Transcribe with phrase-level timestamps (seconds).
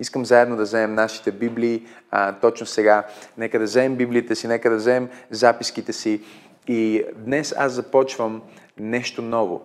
[0.00, 3.06] Искам заедно да вземем нашите Библии а, точно сега.
[3.38, 6.20] Нека да вземем Библията си, нека да вземем записките си.
[6.68, 8.42] И днес аз започвам
[8.78, 9.62] нещо ново.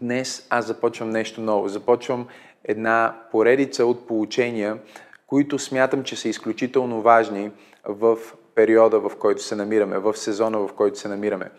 [0.00, 1.68] Днес аз започвам нещо ново.
[1.68, 2.26] Започвам
[2.64, 4.78] една поредица от получения,
[5.26, 7.50] които смятам, че са изключително важни
[7.84, 8.18] в
[8.54, 11.50] периода, в който се намираме, в сезона, в който се намираме.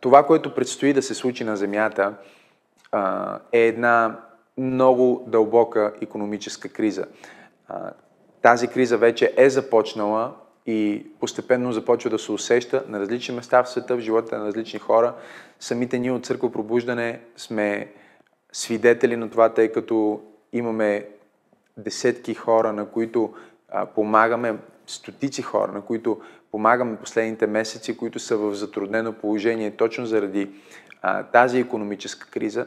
[0.00, 2.14] Това, което предстои да се случи на Земята,
[3.52, 4.20] е една
[4.58, 7.06] много дълбока економическа криза.
[8.42, 10.34] Тази криза вече е започнала
[10.66, 14.78] и постепенно започва да се усеща на различни места в света, в живота на различни
[14.78, 15.14] хора.
[15.60, 17.92] Самите ние от Църква Пробуждане сме
[18.52, 20.20] свидетели на това, тъй като
[20.52, 21.08] имаме
[21.76, 23.34] десетки хора, на които
[23.94, 30.50] помагаме, стотици хора, на които помагаме последните месеци, които са в затруднено положение точно заради
[31.32, 32.66] тази економическа криза.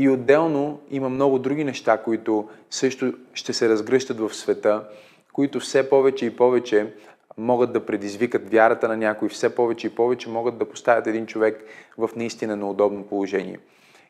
[0.00, 4.84] И отделно има много други неща, които също ще се разгръщат в света,
[5.32, 6.94] които все повече и повече
[7.38, 11.64] могат да предизвикат вярата на някой, все повече и повече могат да поставят един човек
[11.98, 13.58] в наистина неудобно положение.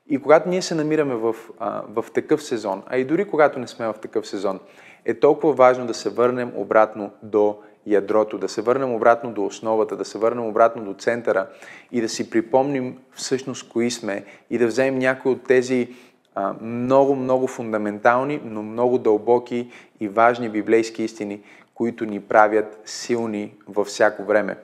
[0.08, 3.66] И когато ние се намираме в, а, в такъв сезон, а и дори когато не
[3.66, 4.61] сме в такъв сезон,
[5.05, 9.97] е толкова важно да се върнем обратно до ядрото, да се върнем обратно до основата,
[9.97, 11.47] да се върнем обратно до центъра
[11.92, 15.89] и да си припомним всъщност кои сме и да вземем някои от тези
[16.34, 19.70] а, много, много фундаментални, но много дълбоки
[20.01, 21.41] и важни библейски истини,
[21.75, 24.56] които ни правят силни във всяко време.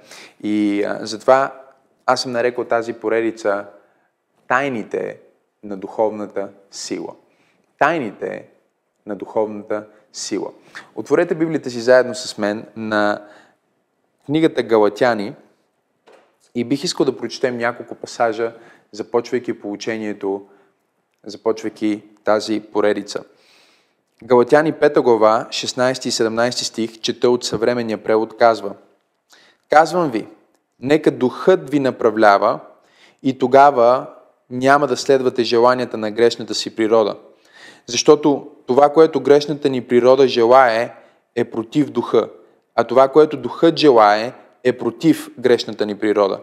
[0.42, 1.62] И а, затова
[2.06, 3.67] аз съм нарекал тази поредица
[4.48, 5.19] Тайните
[5.62, 7.14] на духовната сила.
[7.78, 8.48] Тайните
[9.06, 9.87] на духовната сила.
[10.95, 13.22] Отворете Библията си заедно с мен на
[14.27, 15.34] книгата Галатяни
[16.55, 18.55] и бих искал да прочетем няколко пасажа,
[18.92, 20.47] започвайки получението,
[21.27, 23.25] започвайки тази поредица.
[24.25, 28.75] Галатяни 5 глава, 16 и 17 стих, чета от съвременния превод, казва
[29.71, 30.28] Казвам ви,
[30.81, 32.60] нека духът ви направлява
[33.22, 34.06] и тогава
[34.50, 37.16] няма да следвате желанията на грешната си природа.
[37.86, 40.94] Защото това, което грешната ни природа желае,
[41.34, 42.28] е против духа,
[42.74, 44.32] а това, което духът желае,
[44.64, 46.41] е против грешната ни природа.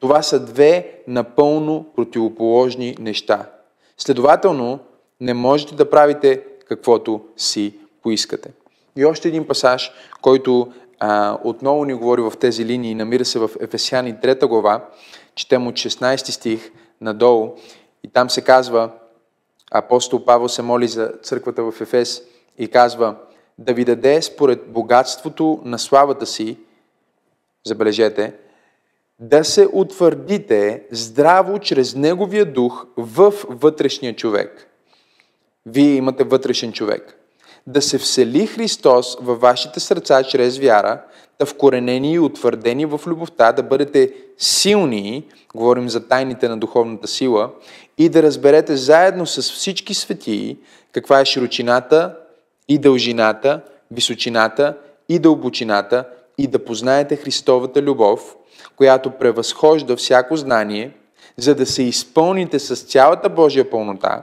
[0.00, 3.50] Това са две напълно противоположни неща.
[3.98, 4.78] Следователно,
[5.20, 8.50] не можете да правите каквото си поискате.
[8.96, 13.50] И още един пасаж, който а, отново ни говори в тези линии, намира се в
[13.60, 14.84] Ефесяни 3 глава,
[15.34, 17.54] четем от 16 стих надолу
[18.04, 18.90] и там се казва,
[19.70, 22.22] апостол Павел се моли за църквата в Ефес
[22.58, 23.16] и казва,
[23.58, 26.56] да ви даде според богатството на славата си,
[27.66, 28.34] забележете,
[29.18, 34.66] да се утвърдите здраво чрез Неговия дух в вътрешния човек.
[35.66, 37.16] Вие имате вътрешен човек.
[37.66, 41.02] Да се всели Христос във вашите сърца чрез вяра,
[41.38, 47.50] да вкоренени и утвърдени в любовта, да бъдете силни, говорим за тайните на духовната сила,
[48.00, 50.56] и да разберете заедно с всички светии
[50.92, 52.16] каква е широчината
[52.68, 54.76] и дължината, височината
[55.08, 56.04] и дълбочината
[56.38, 58.36] и да познаете Христовата любов,
[58.76, 60.90] която превъзхожда всяко знание,
[61.36, 64.22] за да се изпълните с цялата Божия пълнота.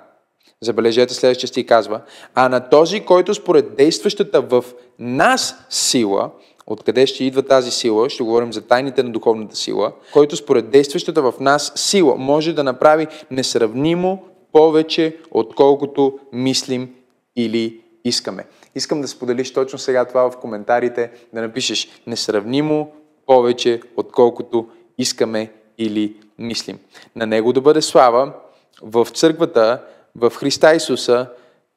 [0.61, 2.01] Забележете следващия стих казва,
[2.35, 4.63] а на този, който според действащата в
[4.99, 6.31] нас сила,
[6.67, 8.09] Откъде ще идва тази сила?
[8.09, 12.63] Ще говорим за тайните на духовната сила, който според действащата в нас сила може да
[12.63, 16.95] направи несравнимо повече, отколкото мислим
[17.35, 18.45] или искаме.
[18.75, 22.91] Искам да споделиш точно сега това в коментарите, да напишеш несравнимо
[23.25, 24.67] повече, отколкото
[24.97, 26.79] искаме или мислим.
[27.15, 28.33] На Него да бъде слава
[28.81, 29.81] в църквата,
[30.15, 31.27] в Христа Исуса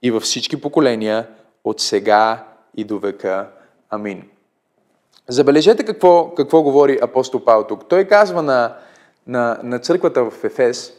[0.02, 1.26] и във всички поколения,
[1.64, 2.44] от сега
[2.76, 3.48] и до века.
[3.90, 4.22] Амин.
[5.30, 7.88] Забележете какво, какво говори апостол Павел тук.
[7.88, 8.76] Той казва на,
[9.26, 10.92] на, на църквата в Ефес,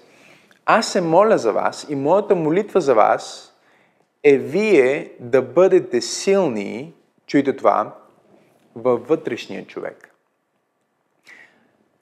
[0.66, 3.54] аз се моля за вас и моята молитва за вас
[4.24, 6.94] е вие да бъдете силни,
[7.28, 7.96] чуйте това,
[8.76, 10.16] във вътрешния човек.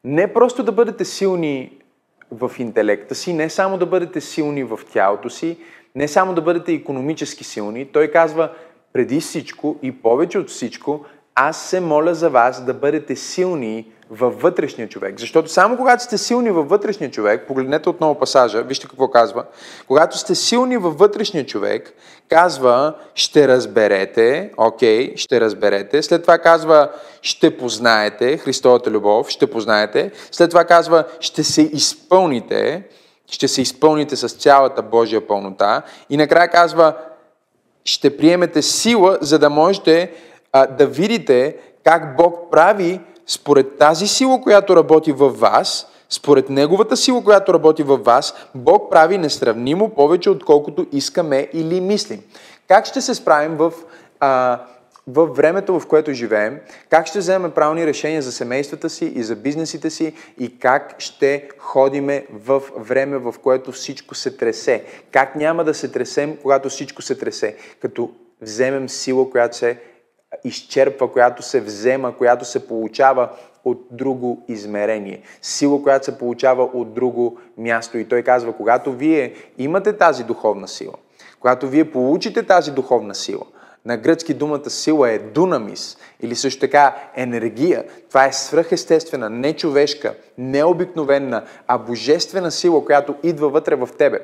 [0.04, 1.78] Не просто да бъдете силни
[2.32, 5.58] в интелекта си, не само да бъдете силни в тялото си,
[5.96, 7.86] не само да бъдете економически силни.
[7.86, 8.52] Той казва
[8.94, 11.06] преди всичко и повече от всичко
[11.42, 15.20] аз се моля за вас да бъдете силни във вътрешния човек.
[15.20, 19.44] Защото само когато сте силни във вътрешния човек, погледнете отново пасажа, вижте какво казва.
[19.88, 21.94] Когато сте силни във вътрешния човек,
[22.30, 26.04] казва, ще разберете, окей, okay, ще разберете.
[26.04, 26.90] След това казва,
[27.22, 30.12] ще познаете Христовата любов, ще познаете.
[30.32, 32.84] След това казва, ще се изпълните,
[33.32, 35.82] ще се изпълните с цялата Божия пълнота.
[36.10, 36.94] И накрая казва,
[37.86, 40.12] ще приемете сила, за да можете
[40.54, 46.98] а, да видите как Бог прави според тази сила, която работи във вас, според Неговата
[46.98, 52.22] сила, която работи във вас, Бог прави несравнимо повече, отколкото искаме или мислим.
[52.68, 53.74] Как ще се справим в,
[54.20, 54.62] а,
[55.08, 56.60] в времето, в което живеем?
[56.90, 60.14] Как ще вземем правилни решения за семействата си и за бизнесите си?
[60.40, 64.84] И как ще ходиме в време, в което всичко се тресе?
[65.12, 67.56] Как няма да се тресем, когато всичко се тресе?
[67.82, 68.10] Като
[68.42, 69.78] вземем сила, която се
[70.44, 73.30] изчерпва, която се взема, която се получава
[73.66, 75.22] от друго измерение.
[75.42, 77.98] Сила, която се получава от друго място.
[77.98, 80.94] И той казва, когато вие имате тази духовна сила,
[81.40, 83.46] когато вие получите тази духовна сила,
[83.86, 87.86] на гръцки думата сила е дунамис или също така енергия.
[88.10, 94.20] Това е свръхестествена, нечовешка, необикновена, а божествена сила, която идва вътре в тебе.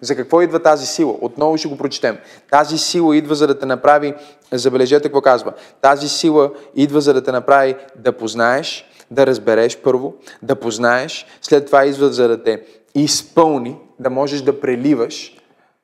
[0.00, 1.14] За какво идва тази сила?
[1.20, 2.18] Отново ще го прочетем.
[2.50, 4.14] Тази сила идва за да те направи,
[4.52, 10.14] забележете какво казва, тази сила идва за да те направи да познаеш, да разбереш първо,
[10.42, 12.62] да познаеш, след това идва за да те
[12.94, 15.36] изпълни, да можеш да преливаш,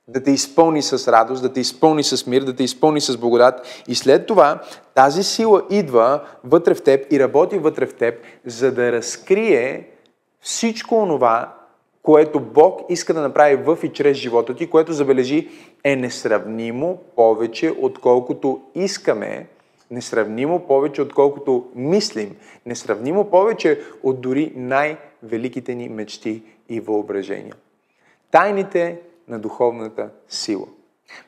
[0.08, 3.82] да те изпълни с радост, да те изпълни с мир, да те изпълни с благодат.
[3.88, 4.62] И след това
[4.94, 8.14] тази сила идва вътре в теб и работи вътре в теб,
[8.46, 9.88] за да разкрие
[10.40, 11.55] всичко онова,
[12.06, 15.48] което Бог иска да направи в и чрез живота ти, което забележи
[15.84, 19.46] е несравнимо повече, отколкото искаме,
[19.90, 22.36] несравнимо повече, отколкото мислим,
[22.66, 27.54] несравнимо повече от дори най-великите ни мечти и въображения.
[28.30, 30.66] Тайните на духовната сила.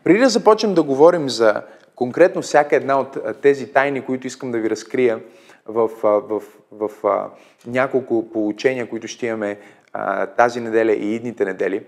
[0.04, 1.62] Преди да започнем да говорим за
[1.96, 5.20] конкретно всяка една от тези тайни, които искам да ви разкрия
[5.66, 6.42] в, в,
[6.72, 7.30] в, в,
[7.66, 9.58] няколко получения, които ще имаме
[10.36, 11.84] тази неделя и идните недели,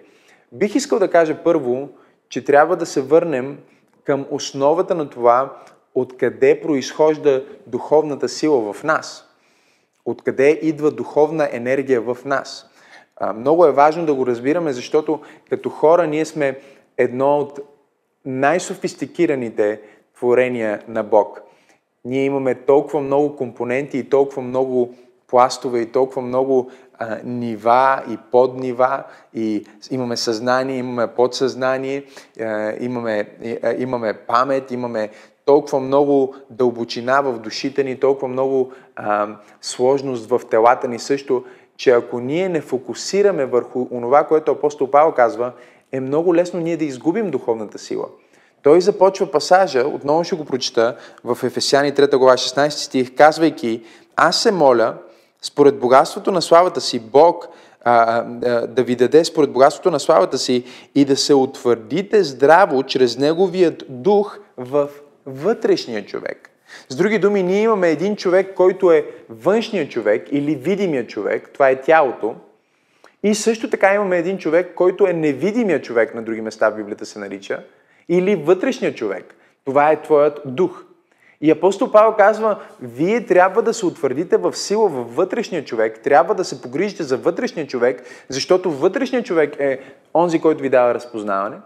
[0.52, 1.88] бих искал да кажа първо,
[2.28, 3.58] че трябва да се върнем
[4.04, 5.56] към основата на това,
[5.94, 9.26] откъде произхожда духовната сила в нас.
[10.04, 12.70] Откъде идва духовна енергия в нас.
[13.34, 15.20] Много е важно да го разбираме, защото
[15.50, 16.58] като хора ние сме
[16.98, 17.60] едно от
[18.24, 19.80] най-софистикираните
[20.16, 21.42] творения на Бог.
[22.04, 24.94] Ние имаме толкова много компоненти и толкова много
[25.26, 26.70] пластове и толкова много
[27.00, 29.02] а, нива и поднива
[29.34, 32.04] и имаме съзнание, имаме подсъзнание,
[32.40, 33.28] а, имаме,
[33.62, 35.10] а, имаме памет, имаме
[35.44, 39.28] толкова много дълбочина в душите ни, толкова много а,
[39.60, 41.44] сложност в телата ни също,
[41.76, 45.52] че ако ние не фокусираме върху онова, което апостол Павел казва,
[45.92, 48.06] е много лесно ние да изгубим духовната сила.
[48.62, 53.82] Той започва пасажа, отново ще го прочита, в Ефесяни 3 глава 16 стих, казвайки,
[54.16, 54.94] аз се моля,
[55.42, 57.48] според богатството на славата си, Бог
[57.84, 60.64] а, а, да ви даде според богатството на славата си
[60.94, 64.88] и да се утвърдите здраво чрез Неговият дух в
[65.26, 66.50] вътрешния човек.
[66.88, 71.70] С други думи, ние имаме един човек, който е външният човек или видимия човек, това
[71.70, 72.34] е тялото,
[73.22, 77.06] и също така имаме един човек, който е невидимия човек, на други места в Библията
[77.06, 77.62] се нарича,
[78.08, 79.34] или вътрешният човек.
[79.64, 80.84] Това е твоят дух.
[81.40, 86.34] И апостол Павел казва, вие трябва да се утвърдите в сила във вътрешния човек, трябва
[86.34, 89.80] да се погрижите за вътрешния човек, защото вътрешният човек е
[90.14, 91.56] онзи, който ви дава разпознаване.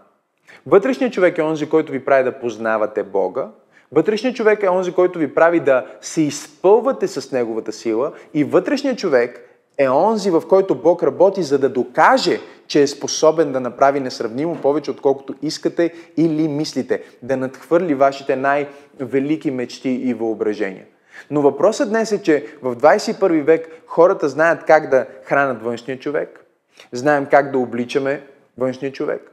[0.65, 3.47] Вътрешният човек е онзи, който ви прави да познавате Бога.
[3.91, 8.11] Вътрешният човек е онзи, който ви прави да се изпълвате с Неговата сила.
[8.33, 13.51] И вътрешният човек е онзи, в който Бог работи, за да докаже, че е способен
[13.51, 20.85] да направи несравнимо повече, отколкото искате или мислите, да надхвърли вашите най-велики мечти и въображения.
[21.31, 26.45] Но въпросът днес е, че в 21 век хората знаят как да хранят външния човек,
[26.91, 28.21] знаем как да обличаме
[28.57, 29.31] външния човек,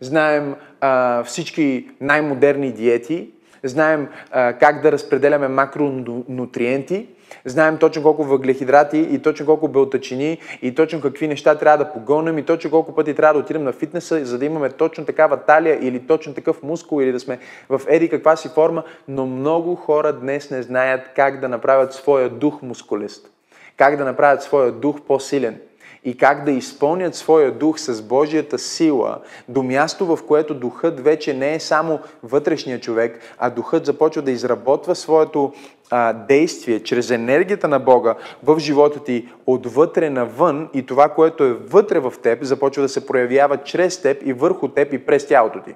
[0.00, 3.30] знаем а, всички най-модерни диети,
[3.64, 7.08] знаем а, как да разпределяме макронутриенти,
[7.44, 12.38] Знаем точно колко въглехидрати и точно колко белтачини и точно какви неща трябва да погълнем
[12.38, 15.78] и точно колко пъти трябва да отидем на фитнеса, за да имаме точно такава талия
[15.82, 20.12] или точно такъв мускул или да сме в еди каква си форма, но много хора
[20.12, 23.30] днес не знаят как да направят своя дух мускулист,
[23.76, 25.60] как да направят своя дух по-силен
[26.04, 29.18] и как да изпълнят своя дух с Божията сила
[29.48, 34.30] до място, в което духът вече не е само вътрешния човек, а духът започва да
[34.30, 35.52] изработва своето
[35.90, 41.52] а, действие чрез енергията на Бога в живота ти отвътре навън и това, което е
[41.52, 45.60] вътре в теб, започва да се проявява чрез теб и върху теб и през тялото
[45.62, 45.74] ти.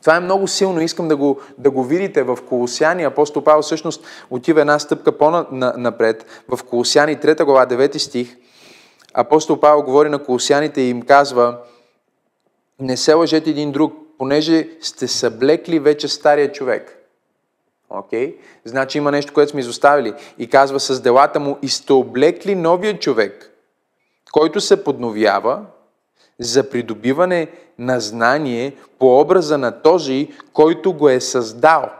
[0.00, 0.80] Това е много силно.
[0.80, 3.04] Искам да го, да го видите в Колосяни.
[3.04, 6.44] Апостол Павел всъщност отива една стъпка по-напред.
[6.48, 8.36] В Колосяни 3 глава 9 стих
[9.14, 11.58] апостол Павел говори на колосяните и им казва
[12.80, 16.99] не се лъжете един друг, понеже сте съблекли вече стария човек.
[17.90, 18.28] Окей?
[18.28, 18.36] Okay?
[18.64, 20.14] Значи има нещо, което сме изоставили.
[20.38, 23.50] И казва с делата му и сте облекли новия човек,
[24.32, 25.62] който се подновява
[26.38, 31.90] за придобиване на знание по образа на този, който го е създал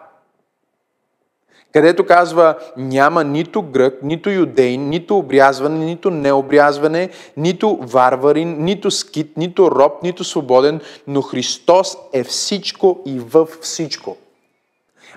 [1.73, 9.37] където казва няма нито грък, нито юдейн, нито обрязване, нито необрязване, нито варварин, нито скит,
[9.37, 14.17] нито роб, нито свободен, но Христос е всичко и във всичко.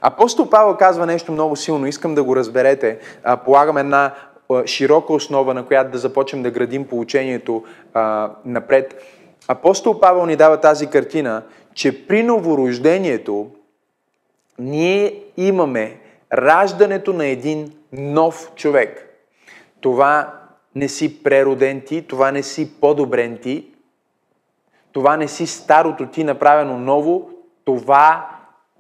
[0.05, 3.00] Апостол Павел казва нещо много силно, искам да го разберете.
[3.45, 4.13] Полагам една
[4.65, 7.63] широка основа, на която да започнем да градим получението
[8.45, 9.03] напред.
[9.48, 11.43] Апостол Павел ни дава тази картина,
[11.74, 13.48] че при новорождението
[14.60, 16.00] ние имаме
[16.33, 19.10] раждането на един нов човек.
[19.81, 20.33] Това
[20.75, 23.65] не си прероден ти, това не си по-добрен ти,
[24.91, 27.29] това не си старото ти направено ново,
[27.65, 28.29] това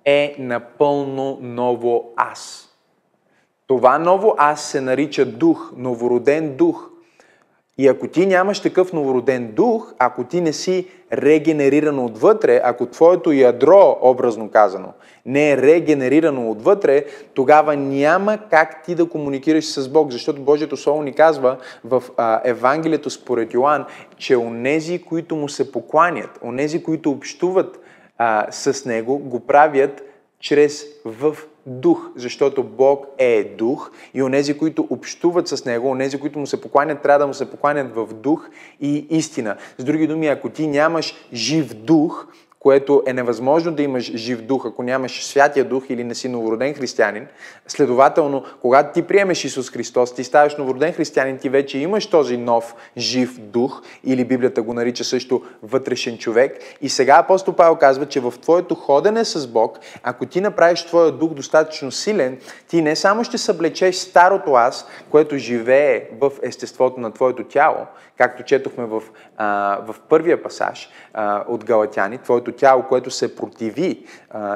[0.05, 2.69] е напълно ново аз.
[3.67, 6.89] Това ново аз се нарича дух, новороден дух.
[7.77, 13.31] И ако ти нямаш такъв новороден дух, ако ти не си регенериран отвътре, ако твоето
[13.31, 14.93] ядро, образно казано,
[15.25, 21.03] не е регенерирано отвътре, тогава няма как ти да комуникираш с Бог, защото Божието Слово
[21.03, 23.85] ни казва в а, Евангелието според Йоанн,
[24.17, 27.79] че онези, които му се покланят, онези, които общуват
[28.17, 30.03] а, с Него, го правят
[30.39, 36.39] чрез в дух, защото Бог е дух и онези, които общуват с Него, онези, които
[36.39, 38.49] му се покланят, трябва да му се покланят в дух
[38.81, 39.57] и истина.
[39.77, 42.27] С други думи, ако ти нямаш жив дух,
[42.63, 46.73] което е невъзможно да имаш жив дух, ако нямаш святия дух или не си новороден
[46.73, 47.27] християнин.
[47.67, 52.75] Следователно, когато ти приемеш Исус Христос, ти ставаш новороден християнин, ти вече имаш този нов
[52.97, 56.59] жив дух, или Библията го нарича също вътрешен човек.
[56.81, 61.11] И сега апостол Павел казва, че в твоето ходене с Бог, ако ти направиш твоя
[61.11, 67.11] дух достатъчно силен, ти не само ще съблечеш старото аз, което живее в естеството на
[67.11, 67.85] твоето тяло,
[68.17, 69.03] както четохме в,
[69.37, 74.05] а, в първия пасаж а, от Галатяни, твоето тяло, което се противи,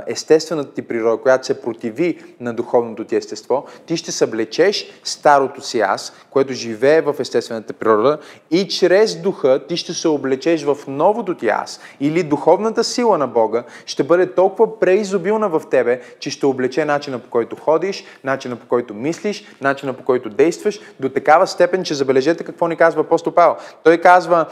[0.08, 5.80] естествената ти природа, която се противи на духовното ти естество, ти ще съблечеш старото си
[5.80, 8.18] аз, което живее в естествената природа
[8.52, 13.28] и чрез духа ти ще се облечеш в новото ти аз или духовната сила на
[13.28, 18.56] Бога ще бъде толкова преизобилна в тебе, че ще облече начина по който ходиш, начина
[18.56, 23.02] по който мислиш, начина по който действаш, до такава степен, че забележете какво ни казва
[23.02, 23.56] апостол Павел.
[23.84, 24.46] Той казва,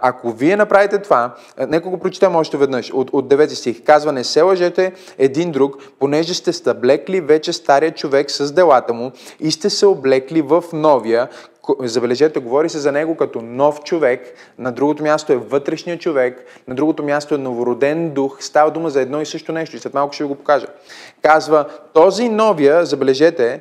[0.00, 1.34] ако вие направите това,
[1.68, 5.76] нека го прочетем още веднъж, от, от 9 стих, казва, не се лъжете един друг,
[5.98, 11.28] понеже сте стъблекли вече стария човек с делата му и сте се облекли в новия,
[11.80, 16.74] забележете, говори се за него като нов човек, на другото място е вътрешния човек, на
[16.74, 20.14] другото място е новороден дух, става дума за едно и също нещо и след малко
[20.14, 20.66] ще ви го покажа.
[21.22, 23.60] Казва, този новия, забележете,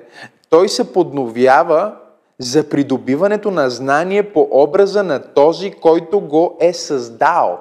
[0.50, 1.94] той се подновява
[2.40, 7.60] за придобиването на знание по образа на този, който го е създал.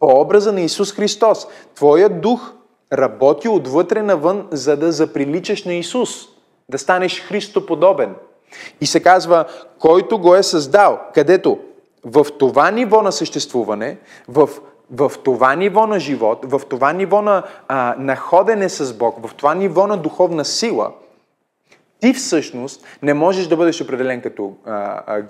[0.00, 1.46] По образа на Исус Христос.
[1.74, 2.52] Твоя дух
[2.92, 6.10] работи отвътре навън, за да заприличаш на Исус.
[6.70, 8.14] Да станеш Христоподобен.
[8.80, 9.44] И се казва,
[9.78, 11.00] който го е създал.
[11.14, 11.58] Където?
[12.04, 14.48] В това ниво на съществуване, в
[14.90, 19.34] в това ниво на живот, в това ниво на, а, на ходене с Бог, в
[19.34, 20.92] това ниво на духовна сила–
[22.00, 25.22] ти всъщност не можеш да бъдеш определен като, а, а,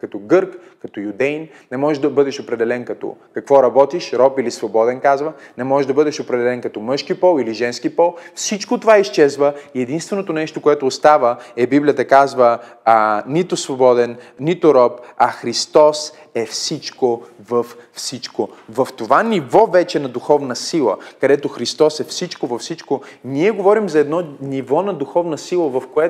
[0.00, 5.00] като гърк, като юдейн, не можеш да бъдеш определен като какво работиш, роб или свободен
[5.00, 8.14] казва, не можеш да бъдеш определен като мъжки пол или женски пол.
[8.34, 14.74] Всичко това изчезва и единственото нещо, което остава е Библията казва а, нито свободен, нито
[14.74, 18.48] роб, а Христос е всичко в всичко.
[18.68, 23.88] В това ниво вече на духовна сила, където Христос е всичко във всичко, ние говорим
[23.88, 26.03] за едно ниво на духовна сила, в което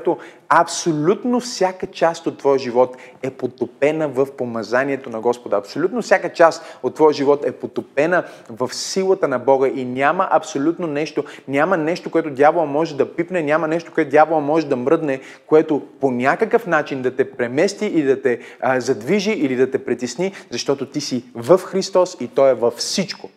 [0.48, 5.56] абсолютно всяка част от твоя живот е потопена в помазанието на Господа.
[5.56, 10.86] Абсолютно всяка част от твоя живот е потопена в силата на Бога и няма абсолютно
[10.86, 15.20] нещо, няма нещо, което дявола може да пипне, няма нещо, което дявола може да мръдне,
[15.46, 19.84] което по някакъв начин да те премести и да те а, задвижи или да те
[19.84, 23.30] притесни, защото ти си в Христос и Той е във всичко.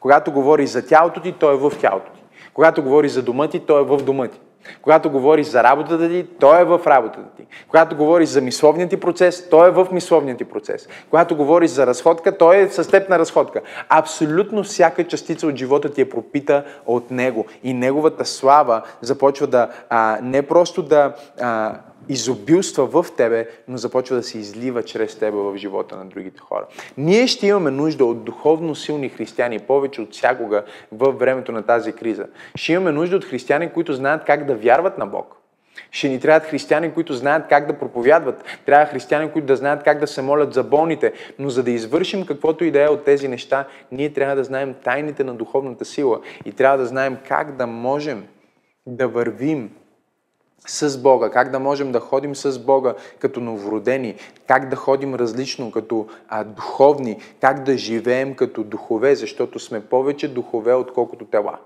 [0.00, 2.22] Когато говори за тялото ти, Той е в тялото ти.
[2.54, 4.40] Когато говори за дома ти, Той е в дома ти.
[4.82, 7.46] Когато говориш за работата ти, той е в работата ти.
[7.68, 10.88] Когато говориш за мисловния ти процес, той е в мисловния ти процес.
[11.10, 13.60] Когато говориш за разходка, той е с теб на разходка.
[13.88, 17.46] Абсолютно всяка частица от живота ти е пропита от него.
[17.62, 21.74] И неговата слава започва да а, не просто да а,
[22.08, 26.66] изобилства в тебе, но започва да се излива чрез тебе в живота на другите хора.
[26.96, 31.92] Ние ще имаме нужда от духовно силни християни, повече от всякога във времето на тази
[31.92, 32.26] криза.
[32.54, 35.36] Ще имаме нужда от християни, които знаят как да вярват на Бог.
[35.90, 38.44] Ще ни трябват християни, които знаят как да проповядват.
[38.66, 41.12] Трябва християни, които да знаят как да се молят за болните.
[41.38, 44.74] Но за да извършим каквото и да е от тези неща, ние трябва да знаем
[44.84, 48.26] тайните на духовната сила и трябва да знаем как да можем
[48.86, 49.70] да вървим
[50.66, 54.16] с Бога, как да можем да ходим с Бога като новородени,
[54.46, 60.34] как да ходим различно като а, духовни, как да живеем като духове, защото сме повече
[60.34, 61.58] духове, отколкото тела.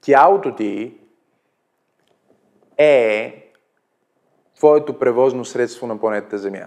[0.00, 0.94] Тялото ти
[2.78, 3.38] е
[4.56, 6.66] твоето превозно средство на планетата Земя.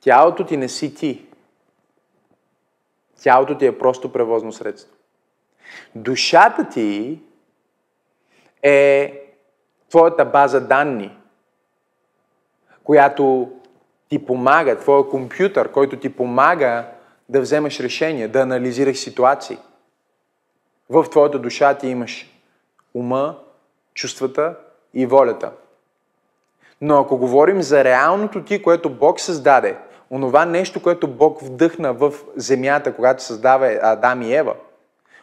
[0.00, 1.26] Тялото ти не си ти.
[3.22, 4.96] Тялото ти е просто превозно средство.
[5.94, 7.20] Душата ти
[8.62, 9.18] е
[9.90, 11.16] твоята база данни,
[12.84, 13.50] която
[14.08, 16.86] ти помага, твоя компютър, който ти помага
[17.28, 19.58] да вземеш решения, да анализираш ситуации.
[20.90, 22.30] В твоята душа ти имаш
[22.94, 23.38] ума,
[23.94, 24.54] чувствата
[24.94, 25.52] и волята.
[26.80, 29.76] Но ако говорим за реалното ти, което Бог създаде,
[30.10, 34.54] онова нещо, което Бог вдъхна в земята, когато създава Адам и Ева–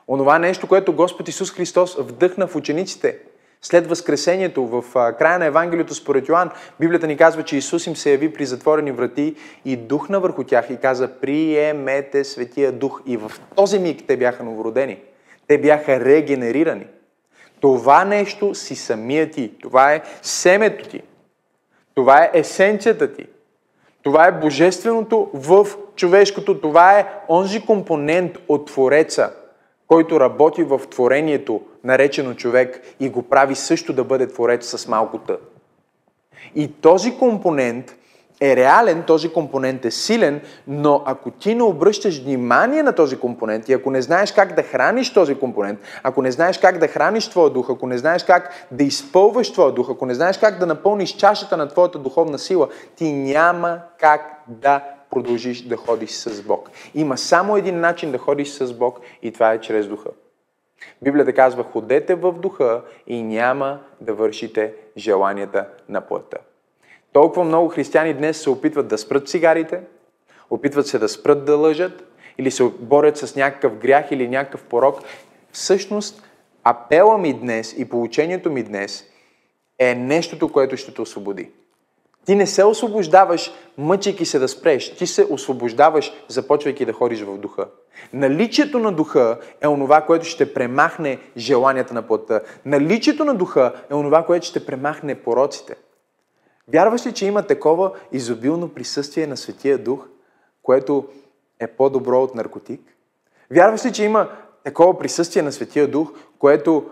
[0.09, 3.17] онова нещо, което Господ Исус Христос вдъхна в учениците
[3.61, 8.11] след Възкресението в края на Евангелието според Йоанн, Библията ни казва, че Исус им се
[8.11, 9.35] яви при затворени врати
[9.65, 13.01] и духна върху тях и каза, приемете Светия Дух.
[13.05, 14.99] И в този миг те бяха новородени.
[15.47, 16.85] Те бяха регенерирани.
[17.59, 19.51] Това нещо си самия ти.
[19.61, 21.01] Това е семето ти.
[21.95, 23.25] Това е есенцията ти.
[24.03, 26.61] Това е божественото в човешкото.
[26.61, 29.33] Това е онзи компонент от Твореца–
[29.89, 35.37] който работи в творението, наречено човек, и го прави също да бъде творец с малкота.
[36.55, 37.95] И този компонент
[38.41, 43.69] е реален, този компонент е силен, но ако ти не обръщаш внимание на този компонент
[43.69, 47.29] и ако не знаеш как да храниш този компонент, ако не знаеш как да храниш
[47.29, 50.65] твоя дух, ако не знаеш как да изпълваш твоя дух, ако не знаеш как да
[50.65, 56.69] напълниш чашата на твоята духовна сила, ти няма как да продължиш да ходиш с Бог.
[56.95, 60.09] Има само един начин да ходиш с Бог и това е чрез духа.
[61.01, 66.37] Библията казва, ходете в духа и няма да вършите желанията на плътта.
[67.13, 69.81] Толкова много християни днес се опитват да спрат цигарите,
[70.49, 72.03] опитват се да спрат да лъжат
[72.37, 74.99] или се борят с някакъв грях или някакъв порок.
[75.51, 76.23] Всъщност,
[76.63, 79.05] апела ми днес и получението ми днес
[79.79, 81.51] е нещото, което ще те освободи.
[82.29, 84.95] Ти не се освобождаваш, мъчейки се да спреш.
[84.95, 87.67] Ти се освобождаваш, започвайки да ходиш в духа.
[88.13, 92.41] Наличието на духа е онова, което ще премахне желанията на плътта.
[92.65, 95.75] Наличието на духа е онова, което ще премахне пороците.
[96.67, 100.07] Вярваш ли, че има такова изобилно присъствие на Светия Дух,
[100.63, 101.05] което
[101.59, 102.81] е по-добро от наркотик?
[103.51, 104.29] Вярваш ли, че има
[104.63, 106.85] такова присъствие на Светия Дух, което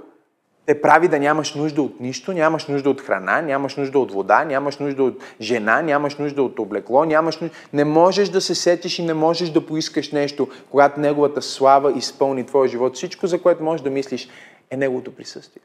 [0.68, 4.44] те прави да нямаш нужда от нищо, нямаш нужда от храна, нямаш нужда от вода,
[4.44, 7.56] нямаш нужда от жена, нямаш нужда от облекло, нямаш нужда...
[7.74, 12.46] Не можеш да се сетиш и не можеш да поискаш нещо, когато Неговата слава изпълни
[12.46, 12.96] твоя живот.
[12.96, 14.30] Всичко, за което можеш да мислиш,
[14.72, 15.62] е Неговото присъствие.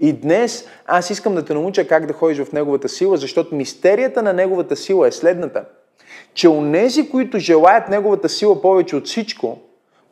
[0.00, 4.22] И днес аз искам да те науча как да ходиш в Неговата сила, защото мистерията
[4.22, 5.64] на Неговата сила е следната.
[6.34, 9.58] Че онези, които желаят Неговата сила повече от всичко,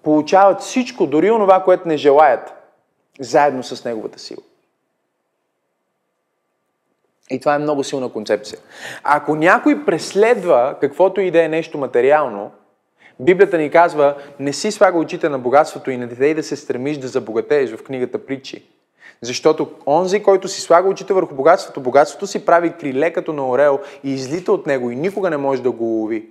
[0.03, 2.53] получават всичко, дори онова, което не желаят–
[3.21, 4.43] заедно с Неговата сила.
[7.31, 8.59] И това е много силна концепция.
[9.05, 12.51] Ако някой преследва каквото и да е нещо материално,
[13.21, 16.99] Библията ни казва, не си слага очите на богатството и не дей да се стремиш
[16.99, 18.65] да забогатееш в книгата Притчи.
[19.23, 23.81] Защото онзи, който си слага очите върху богатството, богатството си прави криле като на орел
[24.05, 26.29] и излита от него и никога не може да го лови.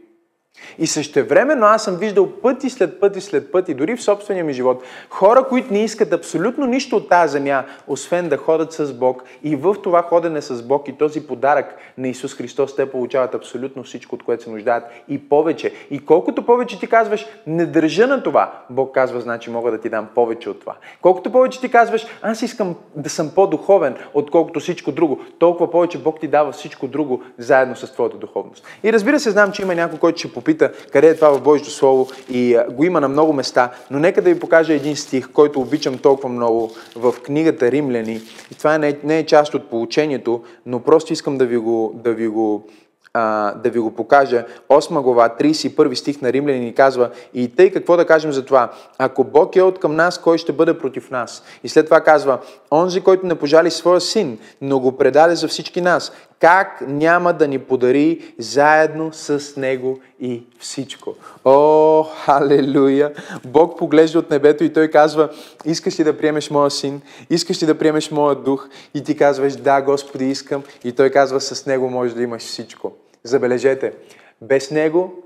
[0.79, 4.83] И същевременно аз съм виждал пъти след пъти след пъти, дори в собствения ми живот,
[5.09, 9.23] хора, които не искат абсолютно нищо от тази земя, освен да ходят с Бог.
[9.43, 13.83] И в това ходене с Бог и този подарък на Исус Христос, те получават абсолютно
[13.83, 15.73] всичко, от което се нуждаят и повече.
[15.91, 19.89] И колкото повече ти казваш, не държа на това, Бог казва, значи мога да ти
[19.89, 20.75] дам повече от това.
[21.01, 26.19] Колкото повече ти казваш, аз искам да съм по-духовен, отколкото всичко друго, толкова повече Бог
[26.19, 28.67] ти дава всичко друго заедно с твоята духовност.
[28.83, 31.71] И разбира се, знам, че има някой, който ще попита къде е това в Божието
[31.71, 35.59] Слово и го има на много места, но нека да ви покажа един стих, който
[35.61, 38.21] обичам толкова много в книгата Римляни.
[38.51, 41.91] И това не е, не е част от получението, но просто искам да ви го,
[42.03, 42.63] да ви го
[43.13, 44.45] а, да ви го покажа.
[44.69, 48.71] 8 глава, 31 стих на Римляни ни казва и тъй какво да кажем за това?
[48.97, 51.43] Ако Бог е от към нас, кой ще бъде против нас?
[51.63, 52.39] И след това казва,
[52.71, 57.47] онзи, който не пожали своя син, но го предаде за всички нас, как няма да
[57.47, 61.15] ни подари заедно с него и всичко?
[61.45, 63.11] О, халелуя!
[63.45, 65.29] Бог поглежда от небето и той казва,
[65.65, 67.01] искаш ли да приемеш моя син?
[67.29, 68.69] Искаш ли да приемеш моя дух?
[68.93, 70.63] И ти казваш, да, Господи, искам.
[70.83, 72.91] И той казва, с него можеш да имаш всичко.
[73.23, 73.93] Забележете,
[74.41, 75.23] без него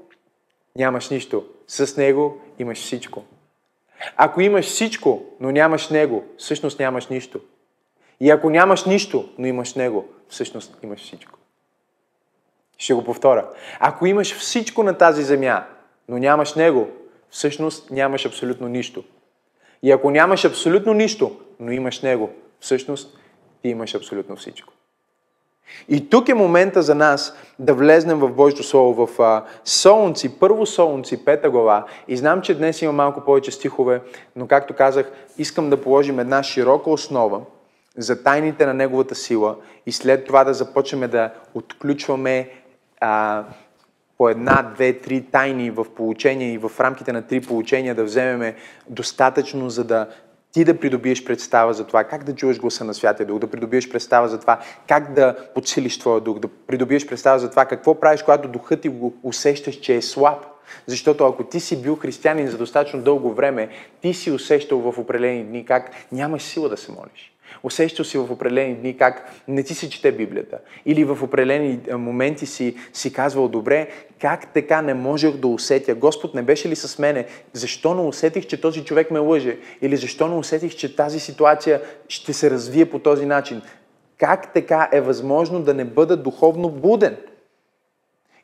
[0.75, 1.45] нямаш нищо.
[1.67, 3.23] С него имаш всичко.
[4.17, 7.39] Ако имаш всичко, но нямаш него, всъщност нямаш нищо.
[8.19, 11.39] И ако нямаш нищо, но имаш него, всъщност имаш всичко.
[12.77, 13.49] Ще го повторя.
[13.79, 15.65] Ако имаш всичко на тази земя,
[16.10, 16.89] но нямаш него,
[17.29, 19.03] всъщност нямаш абсолютно нищо.
[19.84, 22.29] И ако нямаш абсолютно нищо, но имаш него,
[22.60, 23.17] всъщност
[23.62, 24.72] ти имаш абсолютно всичко.
[25.89, 30.65] И тук е момента за нас да влезнем в Божието Слово, в а, Солунци, първо
[30.65, 31.86] Солунци, пета глава.
[32.08, 34.02] И знам, че днес има малко повече стихове,
[34.36, 37.41] но както казах, искам да положим една широка основа
[37.97, 42.49] за тайните на Неговата сила и след това да започнем да отключваме
[43.02, 43.43] а,
[44.17, 48.56] по една, две, три тайни в получение и в рамките на три получения да вземеме
[48.89, 50.08] достатъчно, за да
[50.53, 53.89] ти да придобиеш представа за това как да чуваш гласа на Святия Дух, да придобиеш
[53.89, 58.23] представа за това как да подсилиш твоя дух, да придобиеш представа за това какво правиш,
[58.23, 60.45] когато духът ти го усещаш, че е слаб.
[60.87, 63.69] Защото ако ти си бил християнин за достатъчно дълго време,
[64.01, 67.32] ти си усещал в определени дни как нямаш сила да се молиш.
[67.63, 70.57] Усещал си в определени дни как не ти се чете Библията.
[70.85, 73.87] Или в определени моменти си, си казвал, добре,
[74.21, 75.95] как така не можех да усетя?
[75.95, 77.25] Господ не беше ли с мене?
[77.53, 79.57] Защо не усетих, че този човек ме лъже?
[79.81, 83.61] Или защо не усетих, че тази ситуация ще се развие по този начин?
[84.17, 87.17] Как така е възможно да не бъда духовно буден?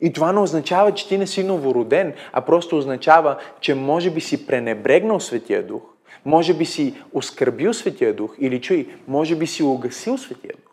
[0.02, 4.22] И това не означава, че ти не си новороден, а просто означава, че може би
[4.22, 5.82] си пренебрегнал Светия Дух
[6.26, 10.70] може би си оскърбил Светия Дух или чуй, може би си угасил Светия Дух.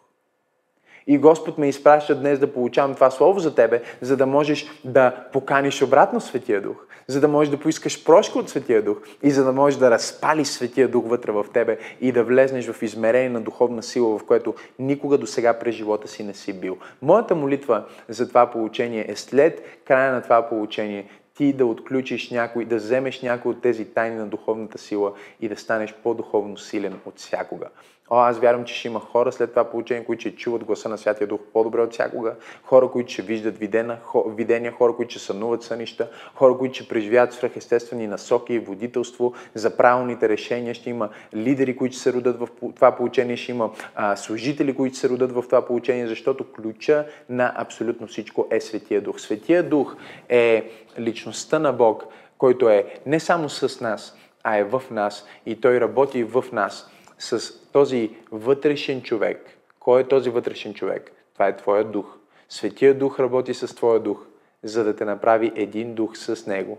[1.06, 5.26] И Господ ме изпраща днес да получавам това слово за тебе, за да можеш да
[5.32, 9.44] поканиш обратно Светия Дух, за да можеш да поискаш прошка от Светия Дух и за
[9.44, 13.40] да можеш да разпалиш Светия Дух вътре в тебе и да влезнеш в измерение на
[13.40, 16.76] духовна сила, в което никога до сега през живота си не си бил.
[17.02, 22.64] Моята молитва за това получение е след края на това получение ти да отключиш някой,
[22.64, 27.18] да вземеш някой от тези тайни на духовната сила и да станеш по-духовно силен от
[27.18, 27.68] всякога.
[28.10, 30.98] О, аз вярвам, че ще има хора след това получение, които ще чуват гласа на
[30.98, 35.62] Святия Дух по-добре от всякога, хора, които ще виждат видена, видения, хора, които ще сънуват
[35.62, 41.96] сънища, хора, които ще преживяват свръхестествени насоки водителство за правилните решения, ще има лидери, които
[41.96, 46.06] се родят в това получение, ще има а, служители, които се родят в това получение,
[46.06, 49.20] защото ключа на абсолютно всичко е Светия Дух.
[49.20, 49.96] Светия Дух
[50.28, 52.04] е личността на Бог,
[52.38, 56.90] който е не само с нас, а е в нас и Той работи в нас
[57.18, 59.50] с този вътрешен човек.
[59.80, 61.12] Кой е този вътрешен човек?
[61.32, 62.16] Това е Твоя дух.
[62.48, 64.26] Светия дух работи с Твоя дух,
[64.62, 66.78] за да те направи един дух с Него.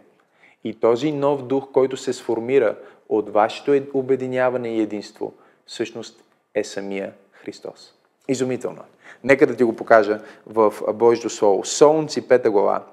[0.63, 2.75] И този нов дух, който се сформира
[3.09, 5.33] от вашето обединяване и единство,
[5.65, 6.23] всъщност
[6.55, 7.93] е самия Христос.
[8.27, 8.83] Изумително.
[9.23, 11.65] Нека да ти го покажа в Божието Слово.
[11.65, 12.83] Солнци, 5 глава.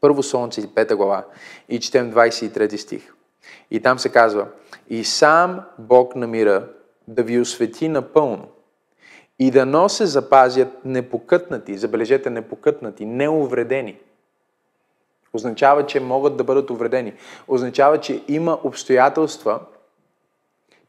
[0.00, 1.24] Първо Солнци, 5 глава.
[1.68, 3.14] И четем 23 стих.
[3.70, 4.46] И там се казва,
[4.88, 6.68] и сам Бог намира
[7.08, 8.48] да ви освети напълно
[9.38, 13.98] и да но се запазят непокътнати, забележете непокътнати, неувредени.
[15.32, 17.14] Означава, че могат да бъдат увредени.
[17.48, 19.60] Означава, че има обстоятелства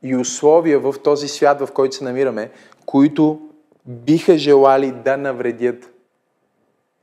[0.04, 2.52] и условия в този свят, в който се намираме,
[2.86, 3.50] които
[3.86, 5.90] биха желали да навредят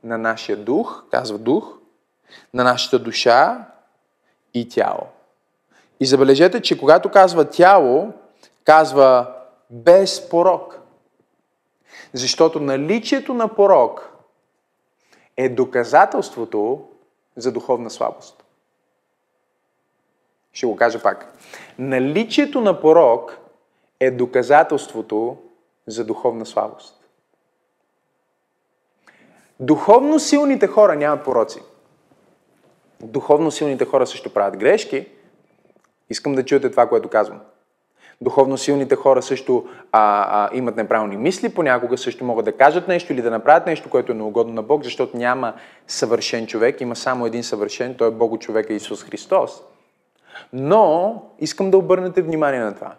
[0.03, 1.77] на нашия дух, казва дух,
[2.53, 3.67] на нашата душа
[4.53, 5.07] и тяло.
[5.99, 8.13] И забележете, че когато казва тяло,
[8.63, 9.33] казва
[9.69, 10.79] без порок.
[12.13, 14.13] Защото наличието на порок
[15.37, 16.87] е доказателството
[17.35, 18.43] за духовна слабост.
[20.53, 21.37] Ще го кажа пак.
[21.79, 23.37] Наличието на порок
[23.99, 25.37] е доказателството
[25.87, 27.07] за духовна слабост.
[29.59, 31.61] Духовно силните хора нямат пороци.
[32.99, 35.07] Духовно силните хора също правят грешки.
[36.09, 37.39] Искам да чуете това, което казвам.
[38.21, 43.13] Духовно силните хора също а, а, имат неправилни мисли, понякога също могат да кажат нещо
[43.13, 45.53] или да направят нещо, което е неугодно на Бог, защото няма
[45.87, 49.61] съвършен човек, има само един съвършен, той е Бого човека Исус Христос.
[50.53, 52.95] Но искам да обърнете внимание на това.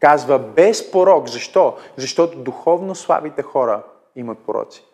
[0.00, 1.28] Казва без порок.
[1.28, 1.76] Защо?
[1.96, 3.82] Защото духовно слабите хора
[4.16, 4.84] имат пороци.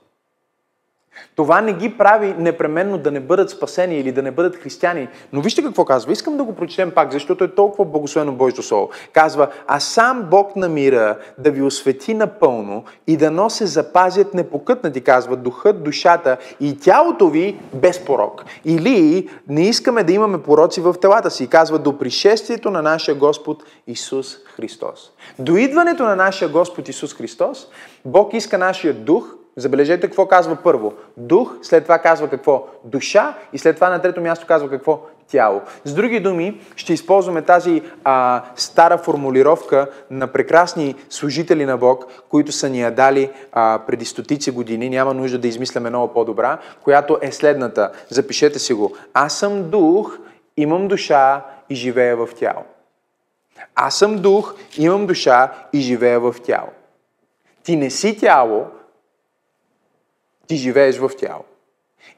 [1.36, 5.08] Това не ги прави непременно да не бъдат спасени или да не бъдат християни.
[5.32, 6.12] Но вижте какво казва.
[6.12, 8.90] Искам да го прочетем пак, защото е толкова благословено Божието Слово.
[9.12, 14.34] Казва, а сам Бог на мира да ви освети напълно и да но се запазят
[14.34, 18.44] непокътнати, казва, духът, душата и тялото ви без порок.
[18.64, 21.46] Или не искаме да имаме пороци в телата си.
[21.46, 25.10] Казва, до пришествието на нашия Господ Исус Христос.
[25.38, 27.68] До идването на нашия Господ Исус Христос,
[28.04, 30.94] Бог иска нашия дух Забележете какво казва първо.
[31.16, 32.66] Дух, след това казва какво?
[32.84, 35.00] Душа и след това на трето място казва какво?
[35.30, 35.60] Тяло.
[35.84, 42.52] С други думи, ще използваме тази а, стара формулировка на прекрасни служители на Бог, които
[42.52, 44.90] са ни я дали а, преди стотици години.
[44.90, 47.92] Няма нужда да измисляме много по-добра, която е следната.
[48.08, 48.96] Запишете си го.
[49.14, 50.18] Аз съм дух,
[50.56, 52.64] имам душа и живея в тяло.
[53.74, 56.68] Аз съм дух, имам душа и живея в тяло.
[57.62, 58.66] Ти не си тяло,
[60.50, 61.44] ти живееш в тяло.